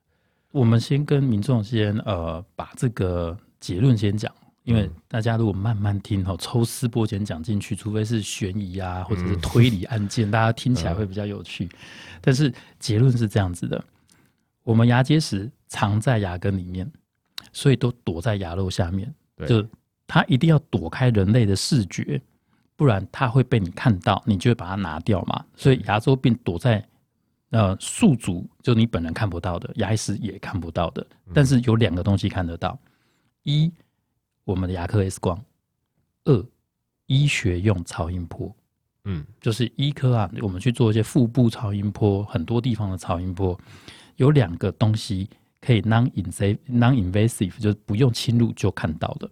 [0.52, 4.30] 我们先跟民众先呃把这个结论先讲，
[4.64, 11.64] 因为大家如果慢慢听哈，抽丝剥茧讲进去，除非是悬疑啊或者是推理案件，嗯、大家听起来会比较有趣。
[11.64, 11.70] 嗯、
[12.20, 13.82] 但是结论是这样子的。
[14.62, 16.90] 我们牙结石藏在牙根里面，
[17.52, 19.12] 所以都躲在牙肉下面。
[19.46, 19.66] 就
[20.06, 22.20] 它一定要躲开人类的视觉，
[22.76, 25.44] 不然它会被你看到，你就会把它拿掉嘛。
[25.56, 26.86] 所以牙周病躲在
[27.50, 31.04] 呃宿主，就你本人看不到的，牙医师也看不到的。
[31.34, 32.78] 但是有两个东西看得到：
[33.42, 33.72] 一，
[34.44, 35.36] 我们的牙科 X 光；
[36.24, 36.46] 二，
[37.06, 38.54] 医学用超音波。
[39.04, 43.58] 嗯，就是医科啊，我们去做一些腹部超音波，很多地方的超音波。
[44.16, 45.28] 有两个东西
[45.60, 49.30] 可以 non-invasive non-invasive 就是不用侵入就看到的。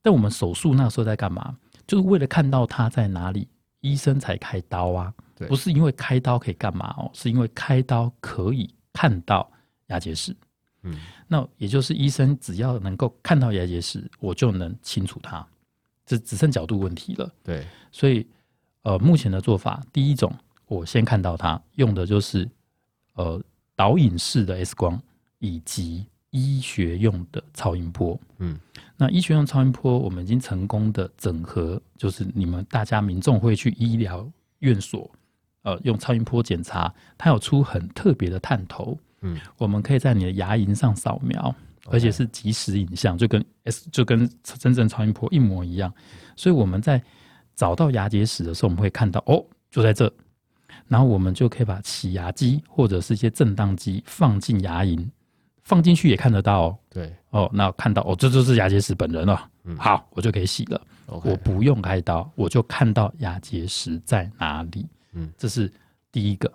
[0.00, 1.56] 但我们手术那时候在干嘛？
[1.86, 3.48] 就是为了看到它在哪里，
[3.80, 5.12] 医生才开刀啊。
[5.48, 9.48] 不是因为开刀可以干嘛哦，是因为开刀可以看到
[9.86, 10.34] 牙结石。
[10.82, 15.46] 嗯，那也就是医生只要能够看到牙结石，我就能清除它。
[16.04, 17.32] 这只剩角度问题了。
[17.42, 18.26] 对，所以
[18.82, 20.32] 呃，目前的做法，第一种
[20.66, 22.48] 我先看到它，用的就是
[23.14, 23.40] 呃。
[23.78, 25.00] 导引式的 X 光
[25.38, 28.58] 以及医学用的超音波，嗯，
[28.96, 35.08] 那医学用超音波我们已经成功的整合，就是你们大家民众会去医疗院所，
[35.62, 41.54] 呃，用超音波检查，它有出很特别的探头，嗯，我们可以在你的牙龈上扫描，
[41.86, 45.94] 而且是即时影像，就跟 S 就跟真正超音波一模一样，
[46.34, 47.00] 所以我们在
[47.54, 50.12] 找到牙结石的时候，我们会看到哦，就在这。
[50.88, 55.08] 然后我们就可以把洗牙机或者是一些震荡机放进牙龈，
[55.62, 56.78] 放进去也看得到哦。
[56.90, 59.50] 对哦，那看到哦，这就是牙结石本人了。
[59.64, 60.80] 嗯，好，我就可以洗了。
[61.06, 64.86] 我不用开刀，我就看到牙结石在哪里。
[65.12, 65.72] 嗯，这是
[66.10, 66.52] 第一个。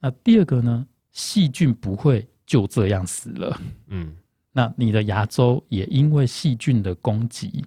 [0.00, 0.86] 那第二个呢？
[1.10, 3.60] 细菌不会就这样死了。
[3.88, 4.14] 嗯，
[4.52, 7.64] 那你的牙周也因为细菌的攻击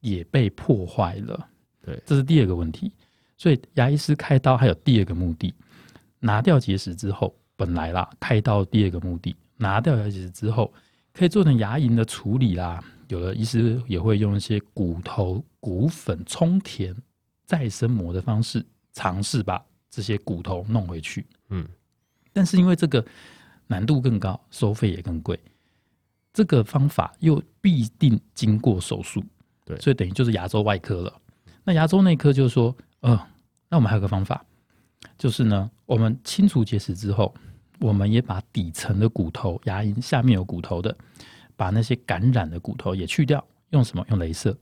[0.00, 1.48] 也被破坏了。
[1.80, 2.90] 对，这是第二个问题。
[3.38, 5.54] 所以牙医师开刀还有第二个目的，
[6.18, 10.74] 拿掉结石之后，本来啦开刀第二个目的，拿掉牙结石之后，
[11.14, 12.82] 可以做成牙龈的处理啦。
[13.06, 16.94] 有的医师也会用一些骨头骨粉充填
[17.46, 21.24] 再生膜的方式，尝试把这些骨头弄回去。
[21.50, 21.64] 嗯，
[22.32, 23.02] 但是因为这个
[23.68, 25.38] 难度更高，收费也更贵，
[26.32, 29.24] 这个方法又必定经过手术。
[29.64, 31.20] 对，所以等于就是牙周外科了。
[31.62, 32.76] 那牙周内科就是说。
[33.02, 33.18] 嗯、
[33.68, 34.44] 那我们还有个方法，
[35.16, 37.34] 就是呢，我们清除结石之后，
[37.78, 40.96] 我们也把底层的骨头，牙龈下面有骨头的，
[41.56, 43.44] 把那些感染的骨头也去掉。
[43.70, 44.04] 用什么？
[44.08, 44.56] 用镭射。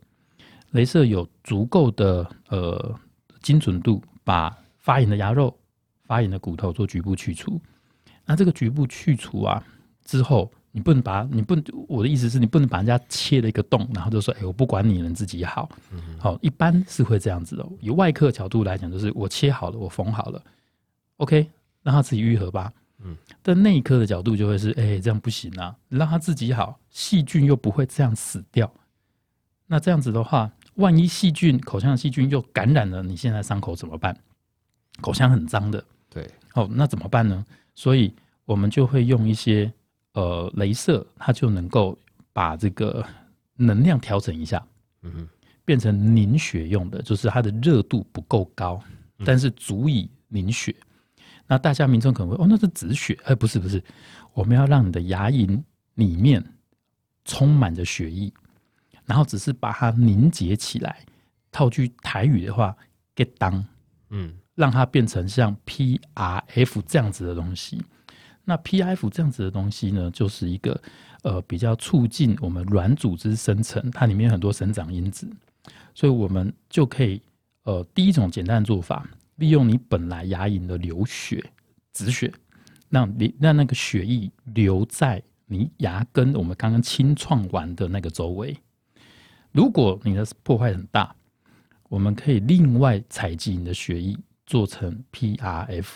[0.72, 3.00] 镭射有足够的呃
[3.40, 5.56] 精准度，把发炎的牙肉、
[6.04, 7.60] 发炎的骨头做局部去除。
[8.24, 9.64] 那这个局部去除啊
[10.04, 15.70] 之后，你不能把你不能，我的意思是你不能把人家切了一个洞，然后就说，哎，我不管你了，你自己好。
[15.90, 17.66] 嗯、好，一般是会这样子的。
[17.80, 20.42] 以外科角度来讲，就是我切好了，我缝好了
[21.16, 21.48] ，OK，
[21.82, 22.70] 让他自己愈合吧。
[23.02, 28.70] 嗯，但内科的角度就会是，哎，这样不行啊，让他自己好，细菌又不会这样死掉。
[29.66, 34.14] 那这样子的话，万一细菌口腔的细菌又感染了你现在伤口怎么办？
[35.00, 37.42] 口腔很脏的，对，哦，那怎么办呢？
[37.74, 38.12] 所以
[38.44, 39.72] 我们就会用一些
[40.16, 41.96] 呃，镭射，它就能够
[42.32, 43.06] 把这个
[43.54, 44.66] 能量调整一下，
[45.02, 45.28] 嗯哼，
[45.62, 48.82] 变成凝血用的，就是它的热度不够高，
[49.26, 50.74] 但是足以凝血。
[50.80, 53.18] 嗯、那大家民众可能会哦，那是止血？
[53.24, 53.84] 哎，不是不是，
[54.32, 55.62] 我们要让你的牙龈
[55.96, 56.42] 里面
[57.26, 58.32] 充满着血液。
[59.04, 61.04] 然后只是把它凝结起来，
[61.52, 62.74] 套句台语的话
[63.14, 63.62] ，get down，
[64.08, 67.80] 嗯，让它变成像 PRF 这样子的东西。
[68.48, 70.80] 那 P F 这样子的东西呢，就是一个
[71.22, 75.28] 呃比较促进我们软组织生成，它里面很多生长因子，
[75.96, 77.20] 所以我们就可以
[77.64, 79.04] 呃第一种简单的做法，
[79.34, 81.44] 利用你本来牙龈的流血
[81.92, 82.32] 止血，
[82.88, 88.56] 让你让那个血液留在你牙根，我们刚刚清创完的那个周围。
[89.50, 91.12] 如果你的破坏很大，
[91.88, 95.86] 我们可以另外采集你的血液做成 PRF。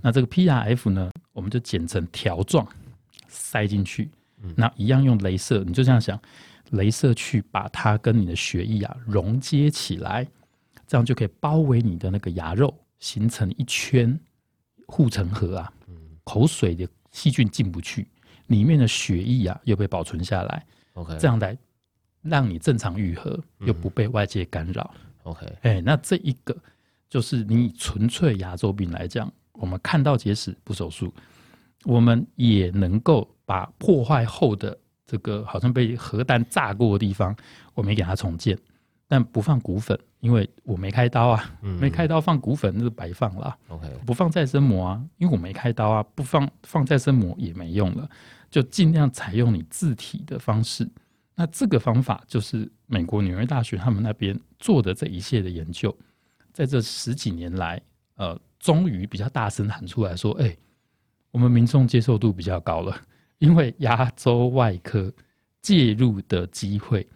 [0.00, 2.66] 那这个 PRF 呢，我们就剪成条状
[3.28, 4.10] 塞进去。
[4.54, 6.20] 那一样用镭射，你就这样想，
[6.70, 10.26] 镭射去把它跟你的血液啊溶接起来，
[10.86, 14.18] 这样就可以包围你的那个牙肉，形成一圈
[14.86, 15.72] 护城河啊。
[16.24, 18.06] 口水的细菌进不去，
[18.48, 20.66] 里面的血液啊又被保存下来。
[20.92, 21.56] OK，这样来。
[22.20, 24.92] 让你正常愈合，又不被外界干扰。
[25.22, 26.54] OK，哎，那这一个
[27.08, 31.12] 就是你纯粹牙周病来讲，我们看到结石不手术，
[31.84, 37.36] 我们也能够把破坏后的这个好像被核弹炸过的地方，
[37.74, 38.56] 我们给它重建，
[39.06, 43.56] 但不放骨粉，因为我没开刀啊，没开刀放骨粉那是白放了。
[43.68, 48.08] OK，不放再生膜啊，因为我没开刀啊，不放放再生膜也没用了，
[48.50, 50.88] 就尽量采用你自体的方式。
[51.34, 55.96] 那这个方法就是美国纽约大学他们那边做的这一切的研究，
[56.52, 57.80] 在这十几年来，
[58.16, 60.56] 呃，终于比较大声喊出来说：“哎，
[61.30, 63.00] 我们民众接受度比较高了，
[63.38, 65.12] 因为牙周外科
[65.62, 67.06] 介入的机会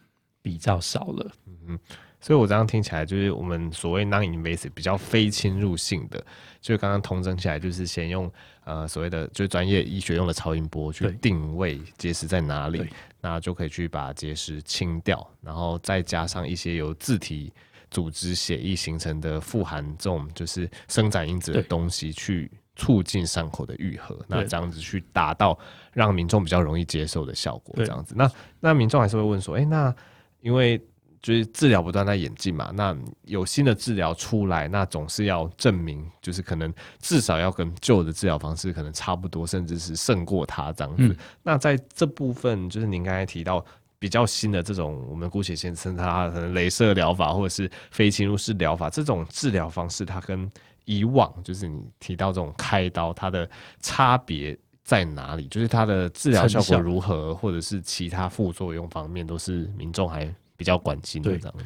[0.41, 1.79] 比较少了。”嗯嗯。
[2.21, 6.25] 所以，我这样听起来，就是我们所谓 non-invasive 比较非侵入性的，
[6.61, 12.89] 就刚刚通整起来，就是先用呃所谓的就是专业医学用的超音波去定位结石在哪里，
[13.21, 17.53] 那就可以去把结石清掉，然后再加上一些由自体
[17.93, 25.57] 组织血液形成的富含这种就是生长因子的东西，去促进伤口的愈合，那这样子去达到
[25.93, 27.75] 让民众比较容易接受的效果。
[27.77, 28.29] 这样子，那
[28.59, 29.95] 那民众还是会问说，哎、欸，那
[30.41, 30.85] 因为。
[31.23, 32.93] 就是治疗不断在演进嘛，那
[33.27, 41.05] 有新的治疗出来，那总是要证明，就是可能至少要跟旧的治疗方式可能差不多，甚至是胜过它这样子。
[41.07, 43.65] 嗯、那在这部分，就是您刚才提到
[44.03, 50.51] 比较新的这种，我们姑且先称它可能镭射疗法或者是非侵入式疗法这种治疗方式，它跟
[50.87, 53.49] 以往就是你提到这种开刀，它的
[53.81, 55.47] 差别在哪里？
[55.47, 60.29] 就是它的治疗效果如何，或者是其他副作用方面，都是民众还。
[60.55, 61.65] 比较关心的这样子，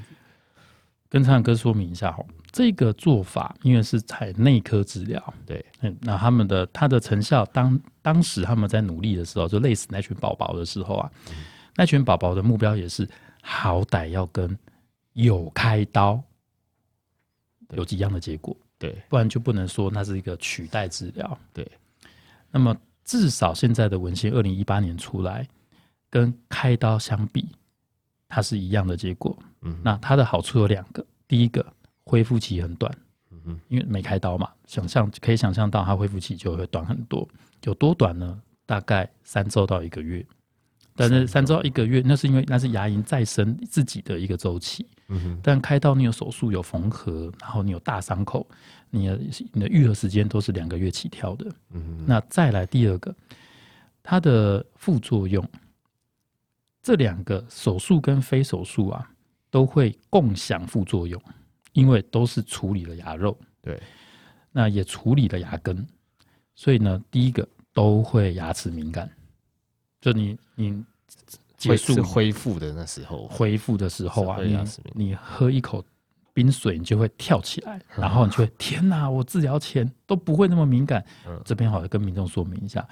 [1.10, 5.62] 跟苍蓝鸽说明一下哈，这个做法因为是采内科治疗，对，
[6.00, 11.34] 那他们的他的成效当当时他们在努力的时候，就类似那群宝宝的时候啊，嗯、
[11.76, 13.08] 那群宝宝的目标也是
[13.42, 14.58] 好歹要跟
[15.12, 16.22] 有开刀
[17.70, 21.70] 有几样的结果，对，不然就不能说那是一个取代治疗，对。
[22.50, 25.46] 那么至少现在的文献，二零一八年出来，
[26.08, 27.46] 跟开刀相比。
[28.28, 31.64] 它是一样的结果，嗯，那它的好处有两个，第一个
[32.02, 32.92] 恢复期很短，
[33.30, 37.26] 嗯哼，因为没开刀嘛，想象可以想象到它恢复期就会短很多，
[37.62, 38.42] 有多短呢？
[38.66, 40.26] 大概三周到一个月，
[40.96, 41.56] 但是三周。
[41.56, 48.46] 到一个月，那是因为那是牙龈再生自己的一个周期，嗯哼，但开刀你有手术有缝合，然后你有大伤口，
[48.90, 49.20] 你的
[49.52, 53.14] 你的愈合时间都是两个月起跳的，嗯哼，那再来第二个，
[54.02, 55.46] 它的副作用。
[56.82, 59.10] 这两个手术跟非手术啊，
[59.50, 61.20] 都会共享副作用，
[61.72, 63.82] 因为都是处理了牙肉，对，
[64.52, 65.84] 那也处理了牙根，
[66.54, 69.10] 所以呢，第一个都会牙齿敏感，
[70.06, 70.84] 就你你
[71.56, 74.56] 结束恢复的那时候，恢复的时候啊，你
[74.92, 75.84] 你喝一口
[76.32, 81.04] 冰水，你就会跳起来，然后你就会天哪，我治疗前都不会那么敏感。
[81.44, 82.86] 这边好像跟民众说明一下。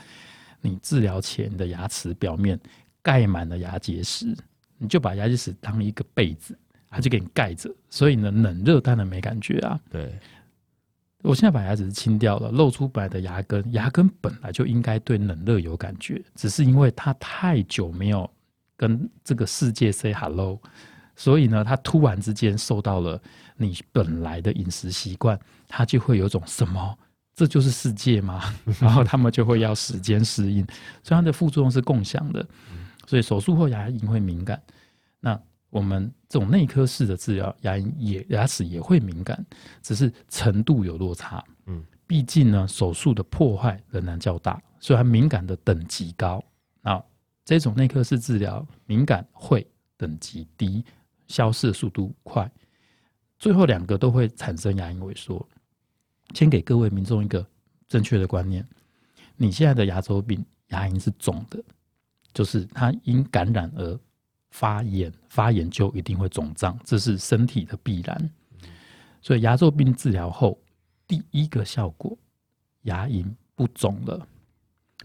[0.61, 2.59] 你治疗前你的牙齿表面
[3.01, 4.37] 盖满了牙结石，
[4.77, 6.59] 你就把牙结石当一个被子，
[6.89, 9.79] 它就给你盖着，所以呢，冷热当然没感觉啊。
[9.89, 10.13] 对，
[11.25, 18.31] 我现在把牙齿清掉了，露出本来的牙根，牙根本来就应该对冷热有感觉，只是因为它太久没有
[18.77, 20.61] 跟这个世界 say hello，
[21.17, 23.21] 所以呢，它突然之间受到了
[23.57, 26.97] 你本来的饮食习惯，它就会有种什么。
[27.37, 28.43] 这就是世界吗？
[28.79, 30.65] 然后他们就会要时间适应，
[31.03, 32.47] 所以它的副作用是共享的。
[33.07, 34.84] 所以手术后牙龈会敏感，那
[35.75, 39.45] 我们这种内科式的治疗，牙龈也牙齿也会敏感，
[39.83, 41.45] 只是程度有落差。
[41.67, 46.41] 嗯，毕竟呢，手术的破坏仍然较大，所以它敏感的等级高。
[46.81, 47.05] 那
[47.45, 49.67] 这种内科式治疗敏感会
[49.97, 50.85] 等级低，
[51.27, 52.49] 消失的速度快，
[53.41, 55.45] 最后两个都会产生牙龈萎缩。
[56.35, 57.45] 先给各位民众一个
[57.89, 58.65] 正确的观念：
[59.37, 61.61] 你现在的牙周病，牙龈是肿的，
[62.33, 63.99] 就是它因感染而
[64.55, 68.31] 发炎，发炎就一定会肿胀，这是身体的必然。
[69.21, 70.57] 所以牙周病治疗后，
[71.09, 72.17] 第一个效果，
[72.83, 73.27] 牙龈
[73.57, 74.25] 不肿了，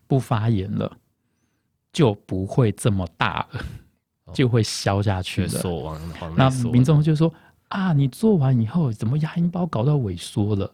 [0.05, 0.95] 不发炎了，
[1.91, 3.65] 就不会这么大了，
[4.35, 5.99] 就会消下去了。
[6.37, 7.33] 那民众就说：
[7.69, 10.71] 啊，你做完以后，怎么牙龈把我搞到萎缩了？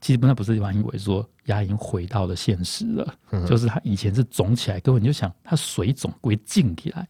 [0.00, 3.14] 其实那不是牙龈萎缩，牙龈回到了现实了。
[3.32, 7.06] 嗯、就是它以前是肿起来，各位你就想它水肿会静起来，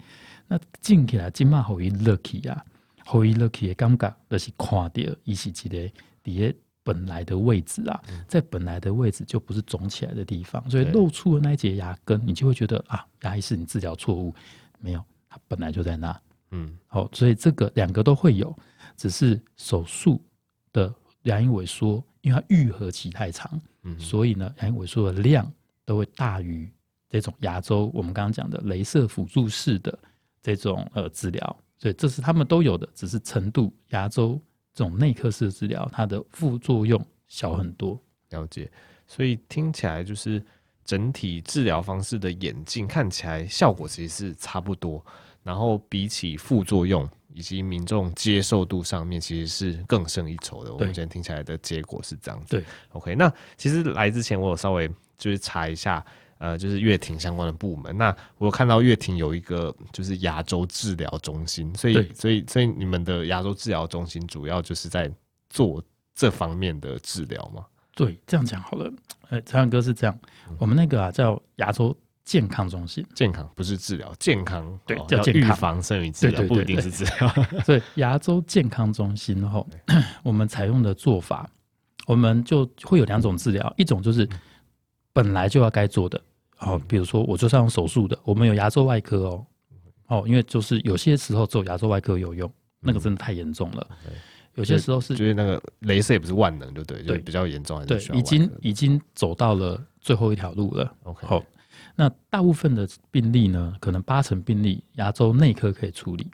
[0.46, 2.64] 那近起来今嘛后一 lucky 啊，
[3.04, 4.92] 后一 lucky 的感觉就是看到
[5.24, 5.90] 一是一个
[6.22, 14.34] 底下本来的位置啊，在本来的位置就不是肿起来的地方，所以露出的那一节牙根，你就会觉得啊，牙医是你治疗错误，
[14.78, 16.20] 没有，它本来就在那。
[16.50, 18.56] 嗯，好，所以这个两个都会有，
[18.96, 20.22] 只是手术
[20.72, 22.04] 的牙龈萎缩。
[22.24, 25.52] 因为它愈合期太长，嗯、所以呢，牙龈萎缩的量
[25.84, 26.66] 都会大于
[27.10, 29.98] 这种牙周我们刚刚讲的雷射辅助式的
[30.52, 34.38] 这种呃治疗，所以这是他们都有的，只是程度牙周
[34.74, 37.98] 这种内科式的治疗，它的副作用小很多。
[38.30, 38.70] 了解，
[39.06, 40.44] 所以听起来就是
[40.84, 45.04] 整体治疗方式的演进，看起来效果其实是差不多，
[45.42, 47.08] 然后比起副作用。
[47.36, 50.72] 以及民众接受度上面，其实是更胜一筹的。
[50.72, 52.50] 我们现在听起来的结果是这样子。
[52.50, 53.16] 对，OK。
[53.16, 54.88] 那其实来之前，我有稍微
[55.18, 56.06] 就是查一下，
[56.38, 57.96] 呃，就是乐庭相关的部门。
[57.96, 65.10] 那我看到乐庭有一个就是牙周治疗中心，所以，所以，所以你们的牙周治疗中心主要就是在
[65.50, 65.82] 做
[66.14, 67.64] 这方面的治疗吗？
[67.94, 68.92] 对，这样讲好了。
[69.28, 70.18] 呃，朝阳哥是这样，
[70.58, 71.96] 我们那个啊叫牙周。
[72.24, 77.28] 健康中心，健康不是治疗，健康对叫健康，预防胜于治疗，不一定是治疗。
[77.66, 79.68] 所以牙周健康中心后，
[80.24, 81.46] 我们采用的做法，
[82.06, 84.26] 我们就会有两种治疗，一种就是
[85.14, 86.20] 本来就要该做的，
[86.58, 89.46] 哦，比如说我就是要用手术的，我们有牙周外科哦，
[90.08, 93.88] 哦，因为就是有些时候只有牙周外科有用，那个真的太严重了。
[94.56, 97.18] 有些时候是就是那个镭射也不是万能，就对，对。
[97.18, 100.94] 比较严重，对，已经已经走到了最后一条路了。
[101.04, 101.42] OK，好。
[101.96, 106.28] 那大部分的病例呢，可能八成病例牙周内科可以处理，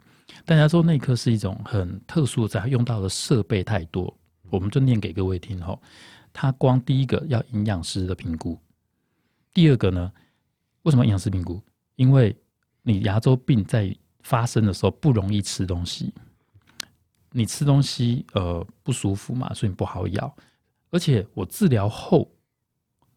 [0.45, 4.11] 但牙周内科是一种很特殊的，在用到的设备太多，
[4.49, 5.79] 我们就念给各位听哦。
[6.33, 8.57] 它光第一个要营养师的评估，
[9.53, 10.11] 第二个呢，
[10.83, 11.61] 为什么营养师评估？
[11.95, 12.35] 因为
[12.81, 16.13] 你牙周病在发生的时候不容易吃东西，
[17.31, 20.35] 你吃东西呃不舒服嘛，所以你不好咬，
[20.89, 22.29] 而且我治疗后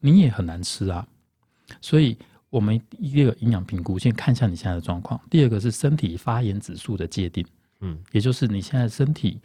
[0.01, 1.07] 你也很难吃啊，
[1.81, 2.19] 所以。
[2.51, 5.21] 我们一个营养评估，先看一下你现在的状况。
[5.29, 7.45] 第二个是身体发炎指数的界定，
[7.81, 9.41] 嗯，也就是你现在身体，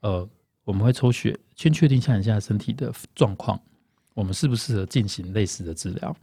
[0.00, 0.26] 呃，
[0.64, 3.60] 我们会抽血，先确定一下你现在身体的状况，
[4.14, 6.16] 我们适不适合进行类似的治疗。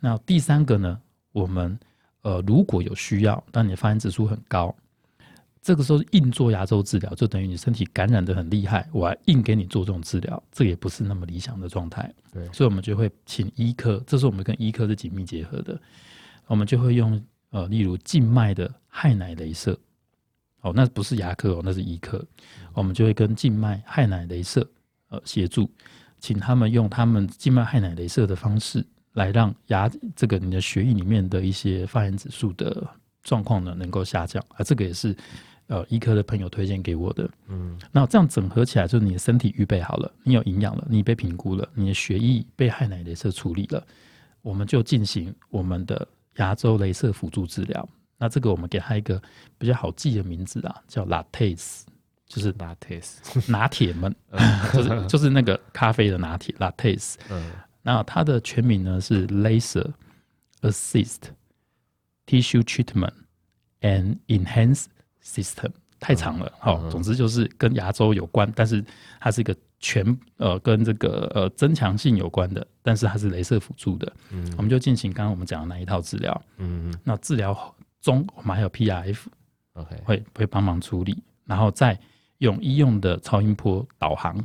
[0.00, 1.00] 那第三个呢，
[1.32, 1.78] 我们
[2.22, 4.74] 呃如果有需要，当你的发炎指数很高。
[5.62, 12.08] 这个时候硬做牙周治疗，就等于你身体感染的很厉害，我还硬给你做这种治疗，这也不是那么理想的状态。
[12.32, 15.76] 对，所以我们就会请医科，这是我们跟医科是紧密结合的，
[16.46, 17.20] 我们就会用
[17.50, 19.76] 呃，例如静脉的氦奶镭射，
[20.60, 22.24] 哦，那不是牙科哦，那是医科，
[22.72, 24.64] 我们就会跟静脉氦奶镭射
[25.08, 25.68] 呃协助，
[26.20, 28.86] 请他们用他们静脉氦奶镭射的方式
[29.16, 32.86] 来让牙这个你的血液里面的一些发炎指数的
[33.24, 35.16] 状况呢能够下降，啊，这个也是。
[35.68, 43.84] 呃，医科的朋友推荐给我的，嗯，那这样整合起来，就是你的身体预备好了，你有营养了，你被评估了，你的血液被氦氖镭射处理了，
[44.42, 46.06] 我们就进行我们的
[46.36, 47.88] 牙周镭射辅助治疗。
[48.16, 49.20] 那这个我们给他一个
[49.58, 51.80] 比较好记的名字啊，叫 Lattes，
[52.28, 54.14] 就是 Lattes 拿铁们，
[54.72, 57.14] 就是就是那个咖啡的拿铁 Lattes。
[57.28, 57.50] 嗯，
[57.86, 59.92] 那它的全名呢是 Laser
[60.62, 61.30] assist
[62.26, 63.12] tissue treatment
[63.80, 64.86] and enhance
[65.22, 65.70] system。
[66.00, 68.84] 太长了，好、嗯，总之就是跟牙周有关，但是
[69.20, 70.04] 它是一个全
[70.36, 74.12] 呃跟这个呃增强性有关的，但是它是镭射辅助的。
[74.32, 76.42] 嗯，我们就进行刚刚我们讲的那一套治疗。
[76.56, 77.56] 嗯，那治疗
[78.00, 81.96] 中我们还有 PRF，OK，会会帮忙处理，然后再
[82.38, 84.44] 用医用的超音波导航，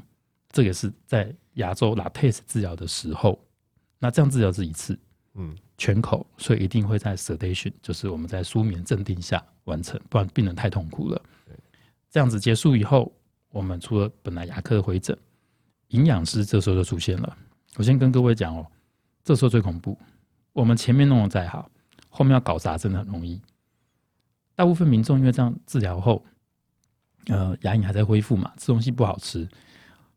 [0.51, 3.39] 这个是在牙周 Latex 治疗的时候，
[3.99, 4.97] 那这样治疗是一次，
[5.33, 11.21] 嗯，全口，所以一定会在 sedation，就是我们在舒眠镇定下完成，不然病人太痛苦了。
[12.09, 13.11] 这样子结束以后，
[13.51, 15.17] 我们除了本来牙科的回诊，
[15.89, 17.37] 营养师这时候就出现了。
[17.75, 18.67] 我先跟各位讲哦，
[19.23, 19.97] 这时候最恐怖。
[20.53, 21.69] 我们前面弄得再好，
[22.09, 23.41] 后面要搞砸真的很容易。
[24.55, 26.23] 大部分民众因为这样治疗后，
[27.27, 29.47] 呃，牙龈还在恢复嘛，吃东西不好吃，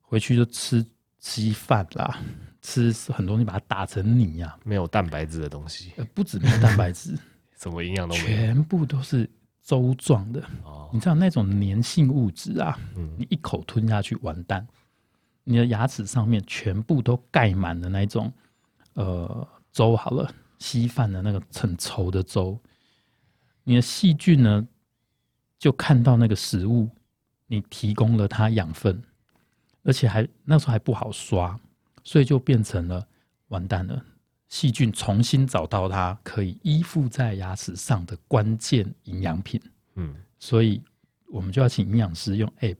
[0.01, 0.85] 回去就吃
[1.25, 2.19] 稀饭啦，
[2.61, 5.93] 吃很多东西把它打成泥呀，没有蛋白质的东西。
[5.97, 7.19] 呃，不止没有蛋白质，
[7.59, 9.29] 什么营养都没有，全部都是。
[9.67, 10.47] 粥状的，
[10.93, 12.79] 你知道那种粘性物质啊，
[13.17, 14.69] 你一口吞下去完蛋，
[15.43, 18.31] 你的牙齿上面全部都盖满了那种
[18.93, 22.61] 呃粥好了，稀饭的那个很稠的粥，
[23.63, 24.69] 你的细菌呢
[25.59, 26.91] 就看到那个食物，
[27.47, 29.03] 你提供了它养分，
[29.85, 31.59] 而且还那时候还不好刷，
[32.03, 33.07] 所以就变成了
[33.49, 34.05] 完蛋了。
[34.49, 39.61] 细菌重新找到它可以依附在牙齿上的关键营养品，
[39.95, 40.83] 嗯，所以
[41.27, 42.77] 我们就要请营养师用 App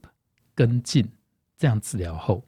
[0.53, 1.05] 跟进，
[1.57, 2.45] 这样治疗后，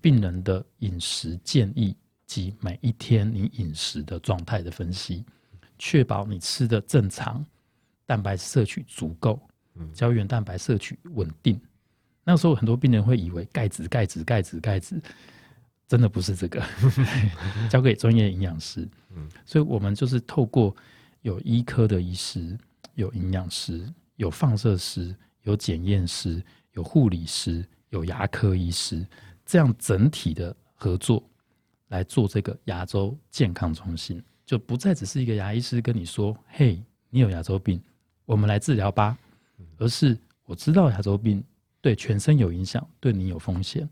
[0.00, 5.24] 病人的饮食建议及每一天你饮食的状态的分析，
[5.78, 7.44] 确保你吃的正常，
[8.06, 9.40] 蛋白摄取足够，
[9.92, 11.60] 胶原蛋白摄取稳定。
[12.28, 15.00] 那时候很多病人会以为钙质、钙质、钙质、钙质。
[15.86, 16.62] 真的不是这个，
[17.70, 18.86] 交给专业营养师。
[19.46, 20.76] 所以我们就是透过
[21.22, 22.54] 有医科的医师、
[22.96, 29.06] 有营养师、有放射师、有检验师、有护理师、有牙科医师，
[29.46, 31.24] 这样整体的合作
[31.86, 37.82] 来做这个牙周健康中心，就不再只是一个牙医师跟你说：“嘿，你有牙周病，
[38.26, 39.16] 我们来治疗吧。”
[39.80, 41.42] 而是我知道牙周病
[41.88, 43.88] 对全身有影响，对你有风险，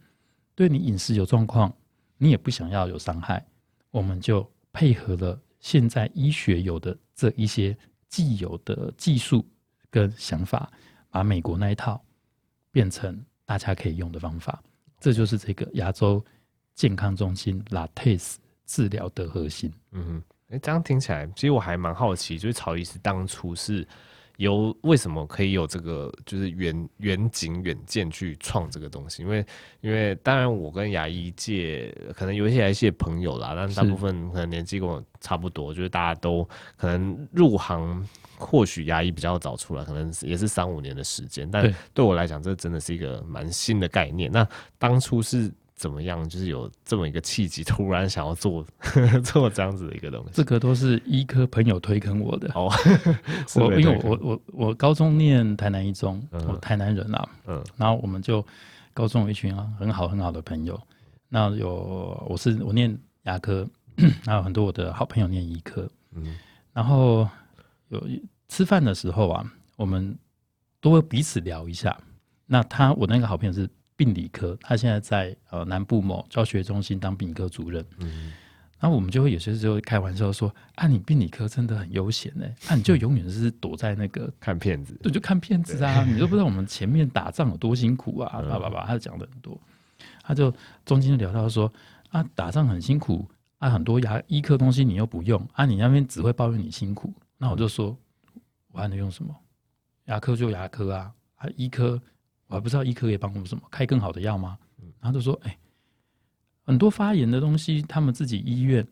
[0.55, 1.75] 对你饮食有状况。
[2.19, 3.43] 你也不想要有伤害，
[3.91, 7.75] 我们就配合了现在医学有的这一些
[8.11, 9.49] 既有的技术
[9.89, 10.71] 跟想法，
[11.09, 11.99] 把美国那一套
[12.71, 14.63] 变成大家可以用的方法。
[15.01, 16.23] 这就是这个牙周
[16.75, 18.37] 健康中心 Latte
[18.67, 19.73] 治疗的核心。
[19.93, 23.89] 嗯哼，哎，这样听起来，其实我还蛮好奇，就是曹医师当初是。
[24.37, 29.23] 有为什么可以有这个就是远远景远见去创这个东西？
[29.23, 29.45] 因为
[29.81, 38.07] 因为当然我跟牙医界可能有一些牙医界朋友啦，但大部分可能年纪跟我差不多，就是大家都可能入行，
[38.39, 41.51] 或许牙医比较早出来，可能也是三五年的时间。
[41.51, 44.31] 但对我来讲，这真的是一个蛮新的概念。
[44.31, 44.47] 那
[44.79, 45.53] 当初是。
[45.77, 46.27] 怎么样？
[46.27, 48.67] 就是有这么一个契机，突然想要做
[49.23, 50.31] 做这样子的一个东西。
[50.33, 52.51] 这个都是医科朋友推坑我的。
[52.55, 52.73] 哦，
[53.57, 57.29] 我因为我我我高中念台南一中，嗯、我台南人啊。
[57.47, 57.63] 嗯。
[57.77, 58.45] 然后我们就
[58.95, 60.81] 高中有一群啊很好很好的朋友。
[61.29, 63.69] 那有我是我念牙科，
[64.25, 65.87] 还有很多我的好朋友念医科。
[66.13, 66.37] 嗯。
[66.73, 67.29] 然后
[67.89, 68.03] 有
[68.49, 69.45] 吃饭的时候啊，
[69.77, 70.17] 我们
[70.81, 71.95] 都会彼此聊一下。
[72.47, 73.69] 那他我那个好朋友是。
[73.97, 77.85] 病理科，他现在在呃南部某教学中心当病理科主任。
[77.99, 78.33] 嗯，
[78.79, 89.59] 然后我们就会有些时候开玩笑说：“啊，你病理科真的很悠闲呢，啊，你就永远是躲在那个看片子，对，就看片子啊，你都不知道我们前面打仗有多辛苦啊，叭叭叭，他就讲的很多。
[90.23, 90.53] 他就
[90.85, 91.73] 中间就聊到说：
[92.11, 93.27] 啊，打仗很辛苦
[93.59, 97.15] 啊，很多牙医科东西你又不用啊，你那边只会抱怨你辛苦。
[97.39, 97.97] 那我就说，
[98.73, 99.35] 我还能用什么？
[100.05, 101.99] 牙科就牙科啊，啊，医科。
[102.49, 104.59] 我还不知道医科可以帮我们什么，开更好的药吗？
[105.01, 105.59] 然后就说，哎、欸，
[106.63, 108.87] 很多发炎的东西，他们自己医院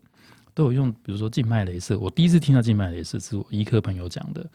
[0.52, 1.98] 都有用，比如说静脉镭射。
[1.98, 4.48] 我第一次听到静脉镭射是我医科朋友讲的，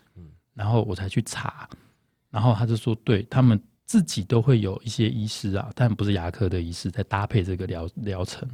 [0.54, 1.70] 然后我才去查，
[2.30, 8.48] 然后他就说，对他们自己都会有一些医师啊，但不是牙科的医师在搭配这个疗疗程。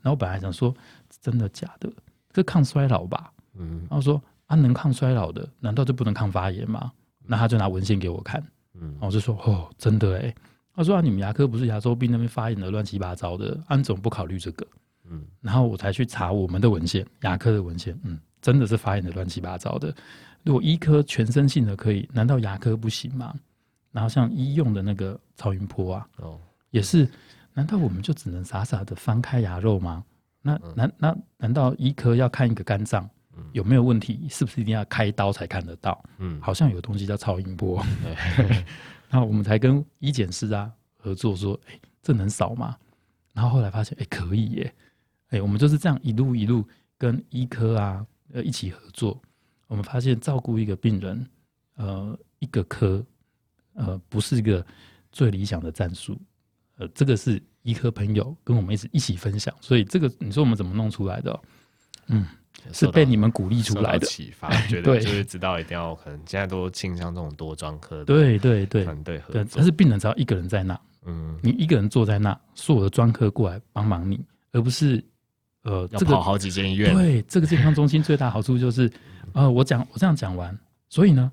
[0.00, 0.74] 然后我本来想说，
[1.20, 1.90] 真的假的？
[2.32, 3.32] 这抗衰老吧？
[3.54, 6.92] 嗯，然后说啊，能抗衰老的，难道就不能抗发炎吗？
[7.26, 8.44] 那他就拿文献给我看。
[8.80, 10.34] 嗯，我就说哦，真的哎。
[10.76, 14.66] 他说啊，你们牙科不是牙周病那边发炎的乱七八糟的，安总不考虑这个。
[15.08, 19.94] 嗯，然后我才去查我们的文献，牙科的文献，嗯，真的是发炎的乱七八糟的。
[20.42, 23.34] 如果医科全身性的可以，难道牙科不行吗？
[23.92, 27.08] 然后像医用的那个超音波啊，哦，也是，
[27.52, 30.04] 难道我们就只能傻傻的翻开牙肉吗？
[30.42, 33.08] 那难那难道医科要看一个肝脏，
[33.52, 34.26] 有没有问题？
[34.28, 36.02] 是不是一定要开刀才看得到？
[36.18, 37.84] 嗯，好像有东西叫超音波，
[39.10, 42.76] 那我们才跟医检师啊合作说，哎，这能扫吗？
[43.32, 44.74] 然后后来发现，哎，可以耶，
[45.28, 46.66] 哎，我们就是这样一路一路
[46.98, 49.20] 跟医科啊呃一起合作，
[49.66, 51.26] 我们发现照顾一个病人，
[51.76, 53.04] 呃，一个科，
[53.74, 54.64] 呃，不是一个
[55.12, 56.20] 最理想的战术，
[56.76, 61.40] 呃，这个是医科朋友跟我们一起一起分享，所以这个你说我们怎么弄出来的？
[62.06, 62.26] 嗯。
[62.72, 69.44] 是被你们鼓励出来的启发，觉得 就是知道一定要可能现在都倾向这种多专科，对对对，团队合作。
[69.56, 75.04] 但是病人只要一个人在那，嗯，你一个人坐在那，所有的专科过来帮忙你，而不是
[75.62, 76.94] 呃，要跑好几间医院。
[76.94, 78.90] 对，这个健康中心最大好处就是，
[79.32, 80.56] 呃，我讲我这样讲完，
[80.88, 81.30] 所以呢，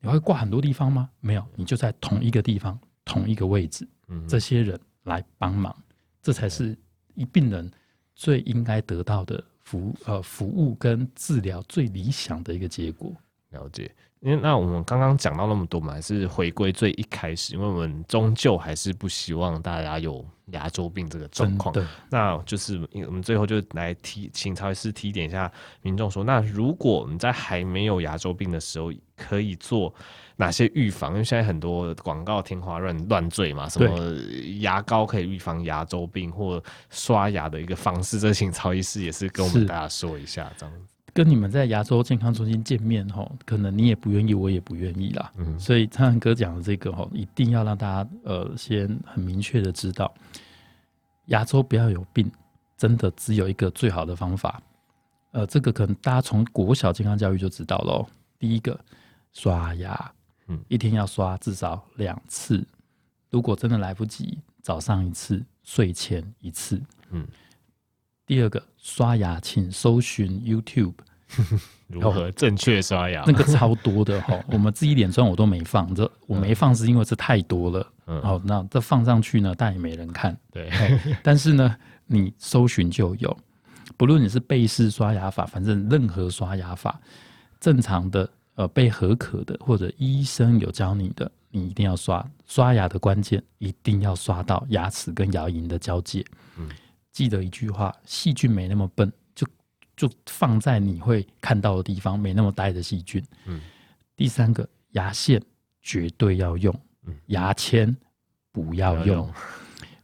[0.00, 1.08] 你会挂很多地方吗？
[1.20, 5.74] 没有，你就在同一个地方，同一个位置，嗯，这些人来帮忙，
[6.22, 6.76] 这才是
[7.14, 7.70] 一病人
[8.14, 9.42] 最应该得到的。
[9.68, 13.12] 服呃服务跟治疗最理想的一个结果，
[13.50, 13.90] 了解。
[14.20, 21.72] 因为那我们刚刚讲到那么多嘛，还是回归最一开始，因为我们终究还是不希望大家有牙周病这个状况。
[22.10, 25.52] 那就是我们最后就来提，请曹医师提点一下
[25.82, 29.94] 民众说，那如果你在还没有牙周病的时候，可以做
[30.40, 31.10] 哪些预防？
[31.10, 34.14] 因为现在很多广告天花乱乱坠嘛，什么
[34.60, 40.80] 牙膏可以预防牙周病，或刷牙的一个方式，这请曹医师也是跟我们大家说一下，这样子。
[41.12, 45.32] 跟你们在牙周健康中心见面吼，可能你也不愿意，我也不愿意啦。
[45.36, 50.14] 嗯，所以苍蓝鸽讲的这个吼，一定要让大家呃先很明确的知道，
[51.26, 52.30] 牙周不要有病，
[52.76, 54.62] 真的只有一个最好的方法。
[55.32, 58.06] 呃，这个可能大家从国小健康教育就知道喽。
[58.38, 58.78] 第一个，
[59.32, 60.12] 刷牙，
[60.48, 62.66] 嗯，一天要刷至少两次。
[63.30, 66.80] 如果真的来不及，早上一次，睡前一次，
[67.10, 67.26] 嗯。
[68.26, 70.94] 第二个，刷牙请搜寻 YouTube。
[71.88, 73.22] 如何正确刷牙？
[73.26, 77.92] 那个超多的哈， 我们自己脸上我都没放，这我没放是因为这太多了。
[78.06, 80.34] 嗯，好，那这放上去呢，但也没人看。
[80.50, 80.70] 对，
[81.22, 81.76] 但是呢，
[82.06, 83.34] 你搜寻就有，
[83.96, 86.98] 不论你是背式刷牙法，反正任何刷牙法，
[87.60, 88.28] 正常的
[88.58, 92.28] 呃被核可的，或者医生有教你的，你一定要刷。
[92.44, 96.24] 刷牙的关键一定要刷到牙齿跟牙龈的交界。
[96.58, 96.68] 嗯，
[97.12, 99.10] 记得一句话：细菌没那么笨。
[99.96, 103.20] 就放在你会看到的地方，没那么呆的细菌。
[103.46, 103.60] 嗯，
[104.14, 105.42] 第三个牙线
[105.82, 106.72] 绝对要用，
[107.04, 107.96] 嗯，牙签
[108.52, 109.06] 不要用。
[109.06, 109.34] 要用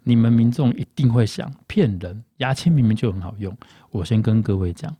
[0.02, 3.56] 你们民众一定会想骗人，牙签明明就很好用。
[3.90, 4.92] 我先跟各位讲，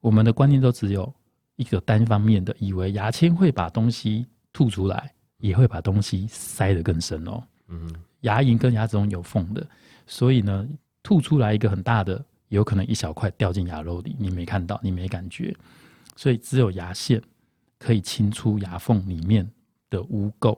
[0.00, 1.12] 我们的观念都只有
[1.56, 7.42] 一个单方面的，以为牙签会把东西吐出来，也会把东西塞得更深哦。
[7.68, 9.66] 嗯，牙龈跟牙齿中有缝的，
[10.06, 10.66] 所以呢，
[11.02, 12.24] 吐出来一个很大的。
[12.48, 15.52] 有可能一小块掉进牙肉里，你没看到，你没感觉，
[16.14, 17.20] 所以只有牙线
[17.76, 19.44] 可以清出牙缝里面
[19.90, 20.56] 的污垢，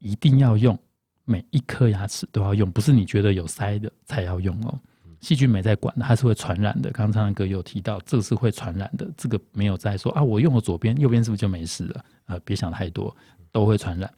[0.00, 0.78] 一定要用，
[1.24, 4.78] 每一颗牙齿都要用，不是你觉得有塞的才要用哦。
[5.24, 6.90] 细菌没在管，它是会传染的。
[6.90, 12.04] 刚刚苍蓝鸽有提到，这个是会传染的，这个没有在说啊，我用了左边，右边是不是就没事了？
[12.26, 13.16] 呃，别想太多，
[13.50, 14.12] 都会传染。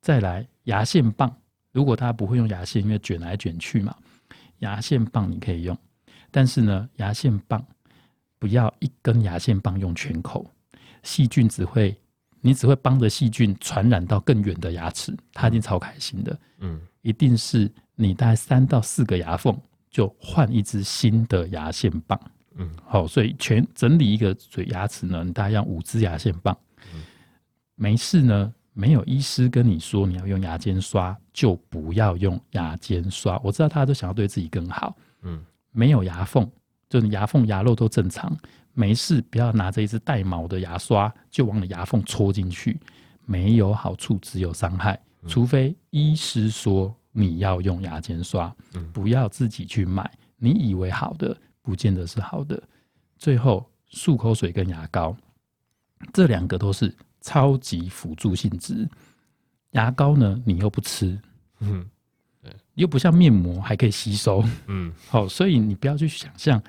[0.00, 1.32] 再来牙线棒，
[1.70, 3.94] 如果大家不会用牙线，因为卷来卷去嘛，
[4.58, 5.78] 牙线棒你可以用。
[6.32, 7.64] 但是呢，牙线棒
[8.40, 10.50] 不要一根牙线棒用全口，
[11.04, 11.96] 细菌只会，
[12.40, 16.36] 你只会帮着细菌传染到更远的牙齿，它一定超开心的。
[16.58, 19.56] 嗯，一定是你大概三到四个牙缝
[19.94, 22.20] 就换一支新的牙线棒。
[22.56, 26.56] 嗯，好，所以全整理一个嘴牙齿呢，你大概用五支牙线棒。
[26.92, 27.04] 嗯，
[27.76, 33.40] 没事呢，没有医师跟你说你要用牙尖刷，就不要用牙尖刷。
[33.44, 34.96] 我知道大家都想要对自己更好。
[35.22, 35.40] 嗯。
[35.70, 36.48] 没有牙缝，
[36.88, 38.36] 就你牙缝牙肉都正常，
[38.72, 42.80] 没事，不要拿着一支带毛的牙刷就往你牙缝戳进去，
[43.24, 45.00] 没有好处，只有伤害。
[45.26, 48.54] 除非医师说你要用牙签刷，
[48.92, 50.10] 不要自己去买。
[50.36, 52.62] 你以为好的，不见得是好的。
[53.16, 55.16] 最后，漱口水跟牙膏，
[56.12, 58.86] 这两个都是超级辅助性质。
[59.70, 61.18] 牙膏呢，你又不吃，
[61.60, 61.88] 嗯。
[62.74, 66.60] 又不像面膜还可以吸收，嗯， 好，所以你不要去想象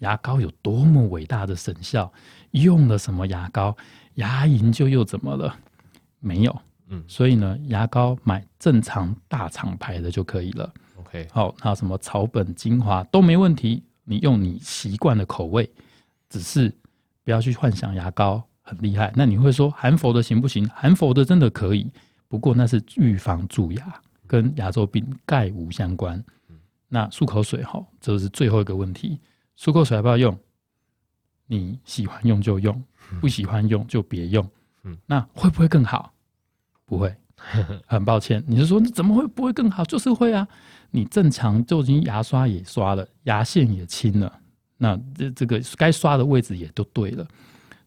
[0.00, 2.12] 牙膏有多么伟大的神效，
[2.50, 3.74] 用了什么牙膏，
[4.16, 5.56] 牙龈就又怎么了？
[6.18, 10.72] 没有，嗯，所以呢，牙膏买正常大厂牌的就可以了。
[10.96, 15.70] OK，好，还有什么草本精华都没问题，你用你习惯的口味，
[16.28, 16.72] 只是
[17.22, 19.12] 不要去幻想牙膏很厉害。
[19.16, 20.68] 那你会说含氟的行不行？
[20.68, 21.90] 含氟的真的可以，
[22.28, 24.00] 不过那是预防蛀牙。
[24.26, 26.24] 跟牙周病概无相关。
[26.88, 29.20] 那漱口水哈，这是最后一个问题。
[29.58, 30.36] 漱口水要不要用？
[31.46, 32.82] 你喜欢用就用，
[33.20, 34.50] 不喜欢用就别用。
[34.84, 36.13] 嗯，那会不会更好？
[36.86, 37.14] 不会，
[37.86, 38.42] 很抱歉。
[38.46, 39.84] 你是说你怎么会不会更好？
[39.84, 40.46] 就是会啊。
[40.90, 44.40] 你正常就已经牙刷也刷了，牙线也清了，
[44.76, 47.26] 那这这个该刷的位置也都对了。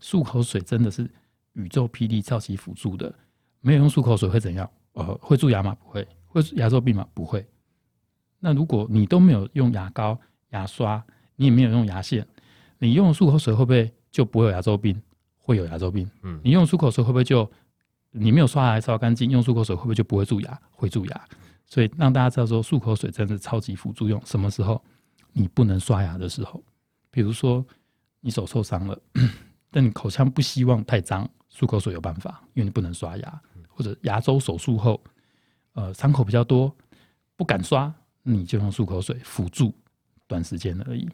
[0.02, 1.10] 漱口水真的是
[1.54, 3.14] 宇宙霹雳超级辅助的，
[3.62, 4.70] 没有用漱口水会怎样？
[4.92, 5.74] 呃，会蛀牙吗？
[5.82, 6.06] 不会。
[6.26, 7.08] 会牙周病吗？
[7.14, 7.46] 不会。
[8.40, 10.20] 那如果你都没有用牙膏、
[10.50, 11.02] 牙刷，
[11.38, 12.28] 你也没有用牙线，
[12.78, 15.02] 你用漱口水会不会就不会有牙周病？
[15.38, 16.10] 会有牙周病。
[16.24, 17.50] 嗯，你用漱口水会不会就
[18.20, 20.60] 你没有刷牙刷干净，用漱口水会不会就不会蛀牙？
[20.72, 21.22] 会蛀牙。
[21.66, 24.22] 所以让大家知道说，漱口水真的超级辅助用。
[24.26, 24.82] 什么时候
[25.34, 26.64] 你不能刷牙的时候，
[27.12, 27.66] 比如说
[28.22, 29.00] 你手受伤了，
[29.70, 33.42] 但你口腔不希望太脏，漱口水有办法，因为你不能刷牙。
[33.70, 35.00] 或者牙周手术后，
[35.74, 36.76] 呃，伤口比较多，
[37.36, 37.94] 不敢刷，
[38.24, 39.72] 你就用漱口水辅助，
[40.26, 41.08] 短时间而已。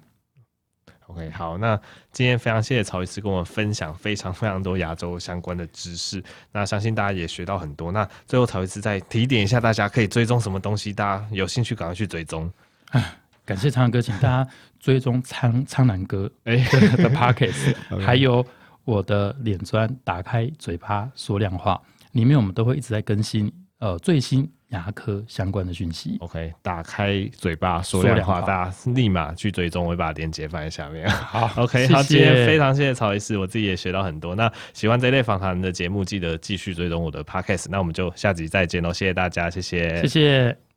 [1.08, 1.80] OK，好，那
[2.12, 7.92] 今天非常谢谢曹医师跟我们分享非常非常多亚洲相关的知识，那相信大家也学到很多。
[7.92, 10.94] 那最后曹医师再提点一下，大家可以追踪什么东西？
[10.94, 12.52] 大家有兴趣赶快去追踪。
[13.46, 14.48] 感谢苍蓝鸽，请大家
[14.80, 18.46] 追踪苍苍南哥哎的 Podcast， 还有
[18.86, 21.82] 我的脸砖，打开嘴巴说亮话，
[22.14, 23.52] 里面我们都会一直在更新
[23.84, 24.50] 呃最新。
[24.70, 31.08] 牙科相关的讯息，OK，打开嘴巴说亮话，大家立马去追踪，我会把链接放在下面。
[31.32, 34.34] 好，OK，好，今天非常谢谢曹医师，我自己也学到很多。
[34.34, 37.68] 那喜欢这类访谈的节目，记得继续追踪我的 Podcast。
[37.70, 40.73] 那我们就下集再见喽，谢谢大家，谢谢，谢谢。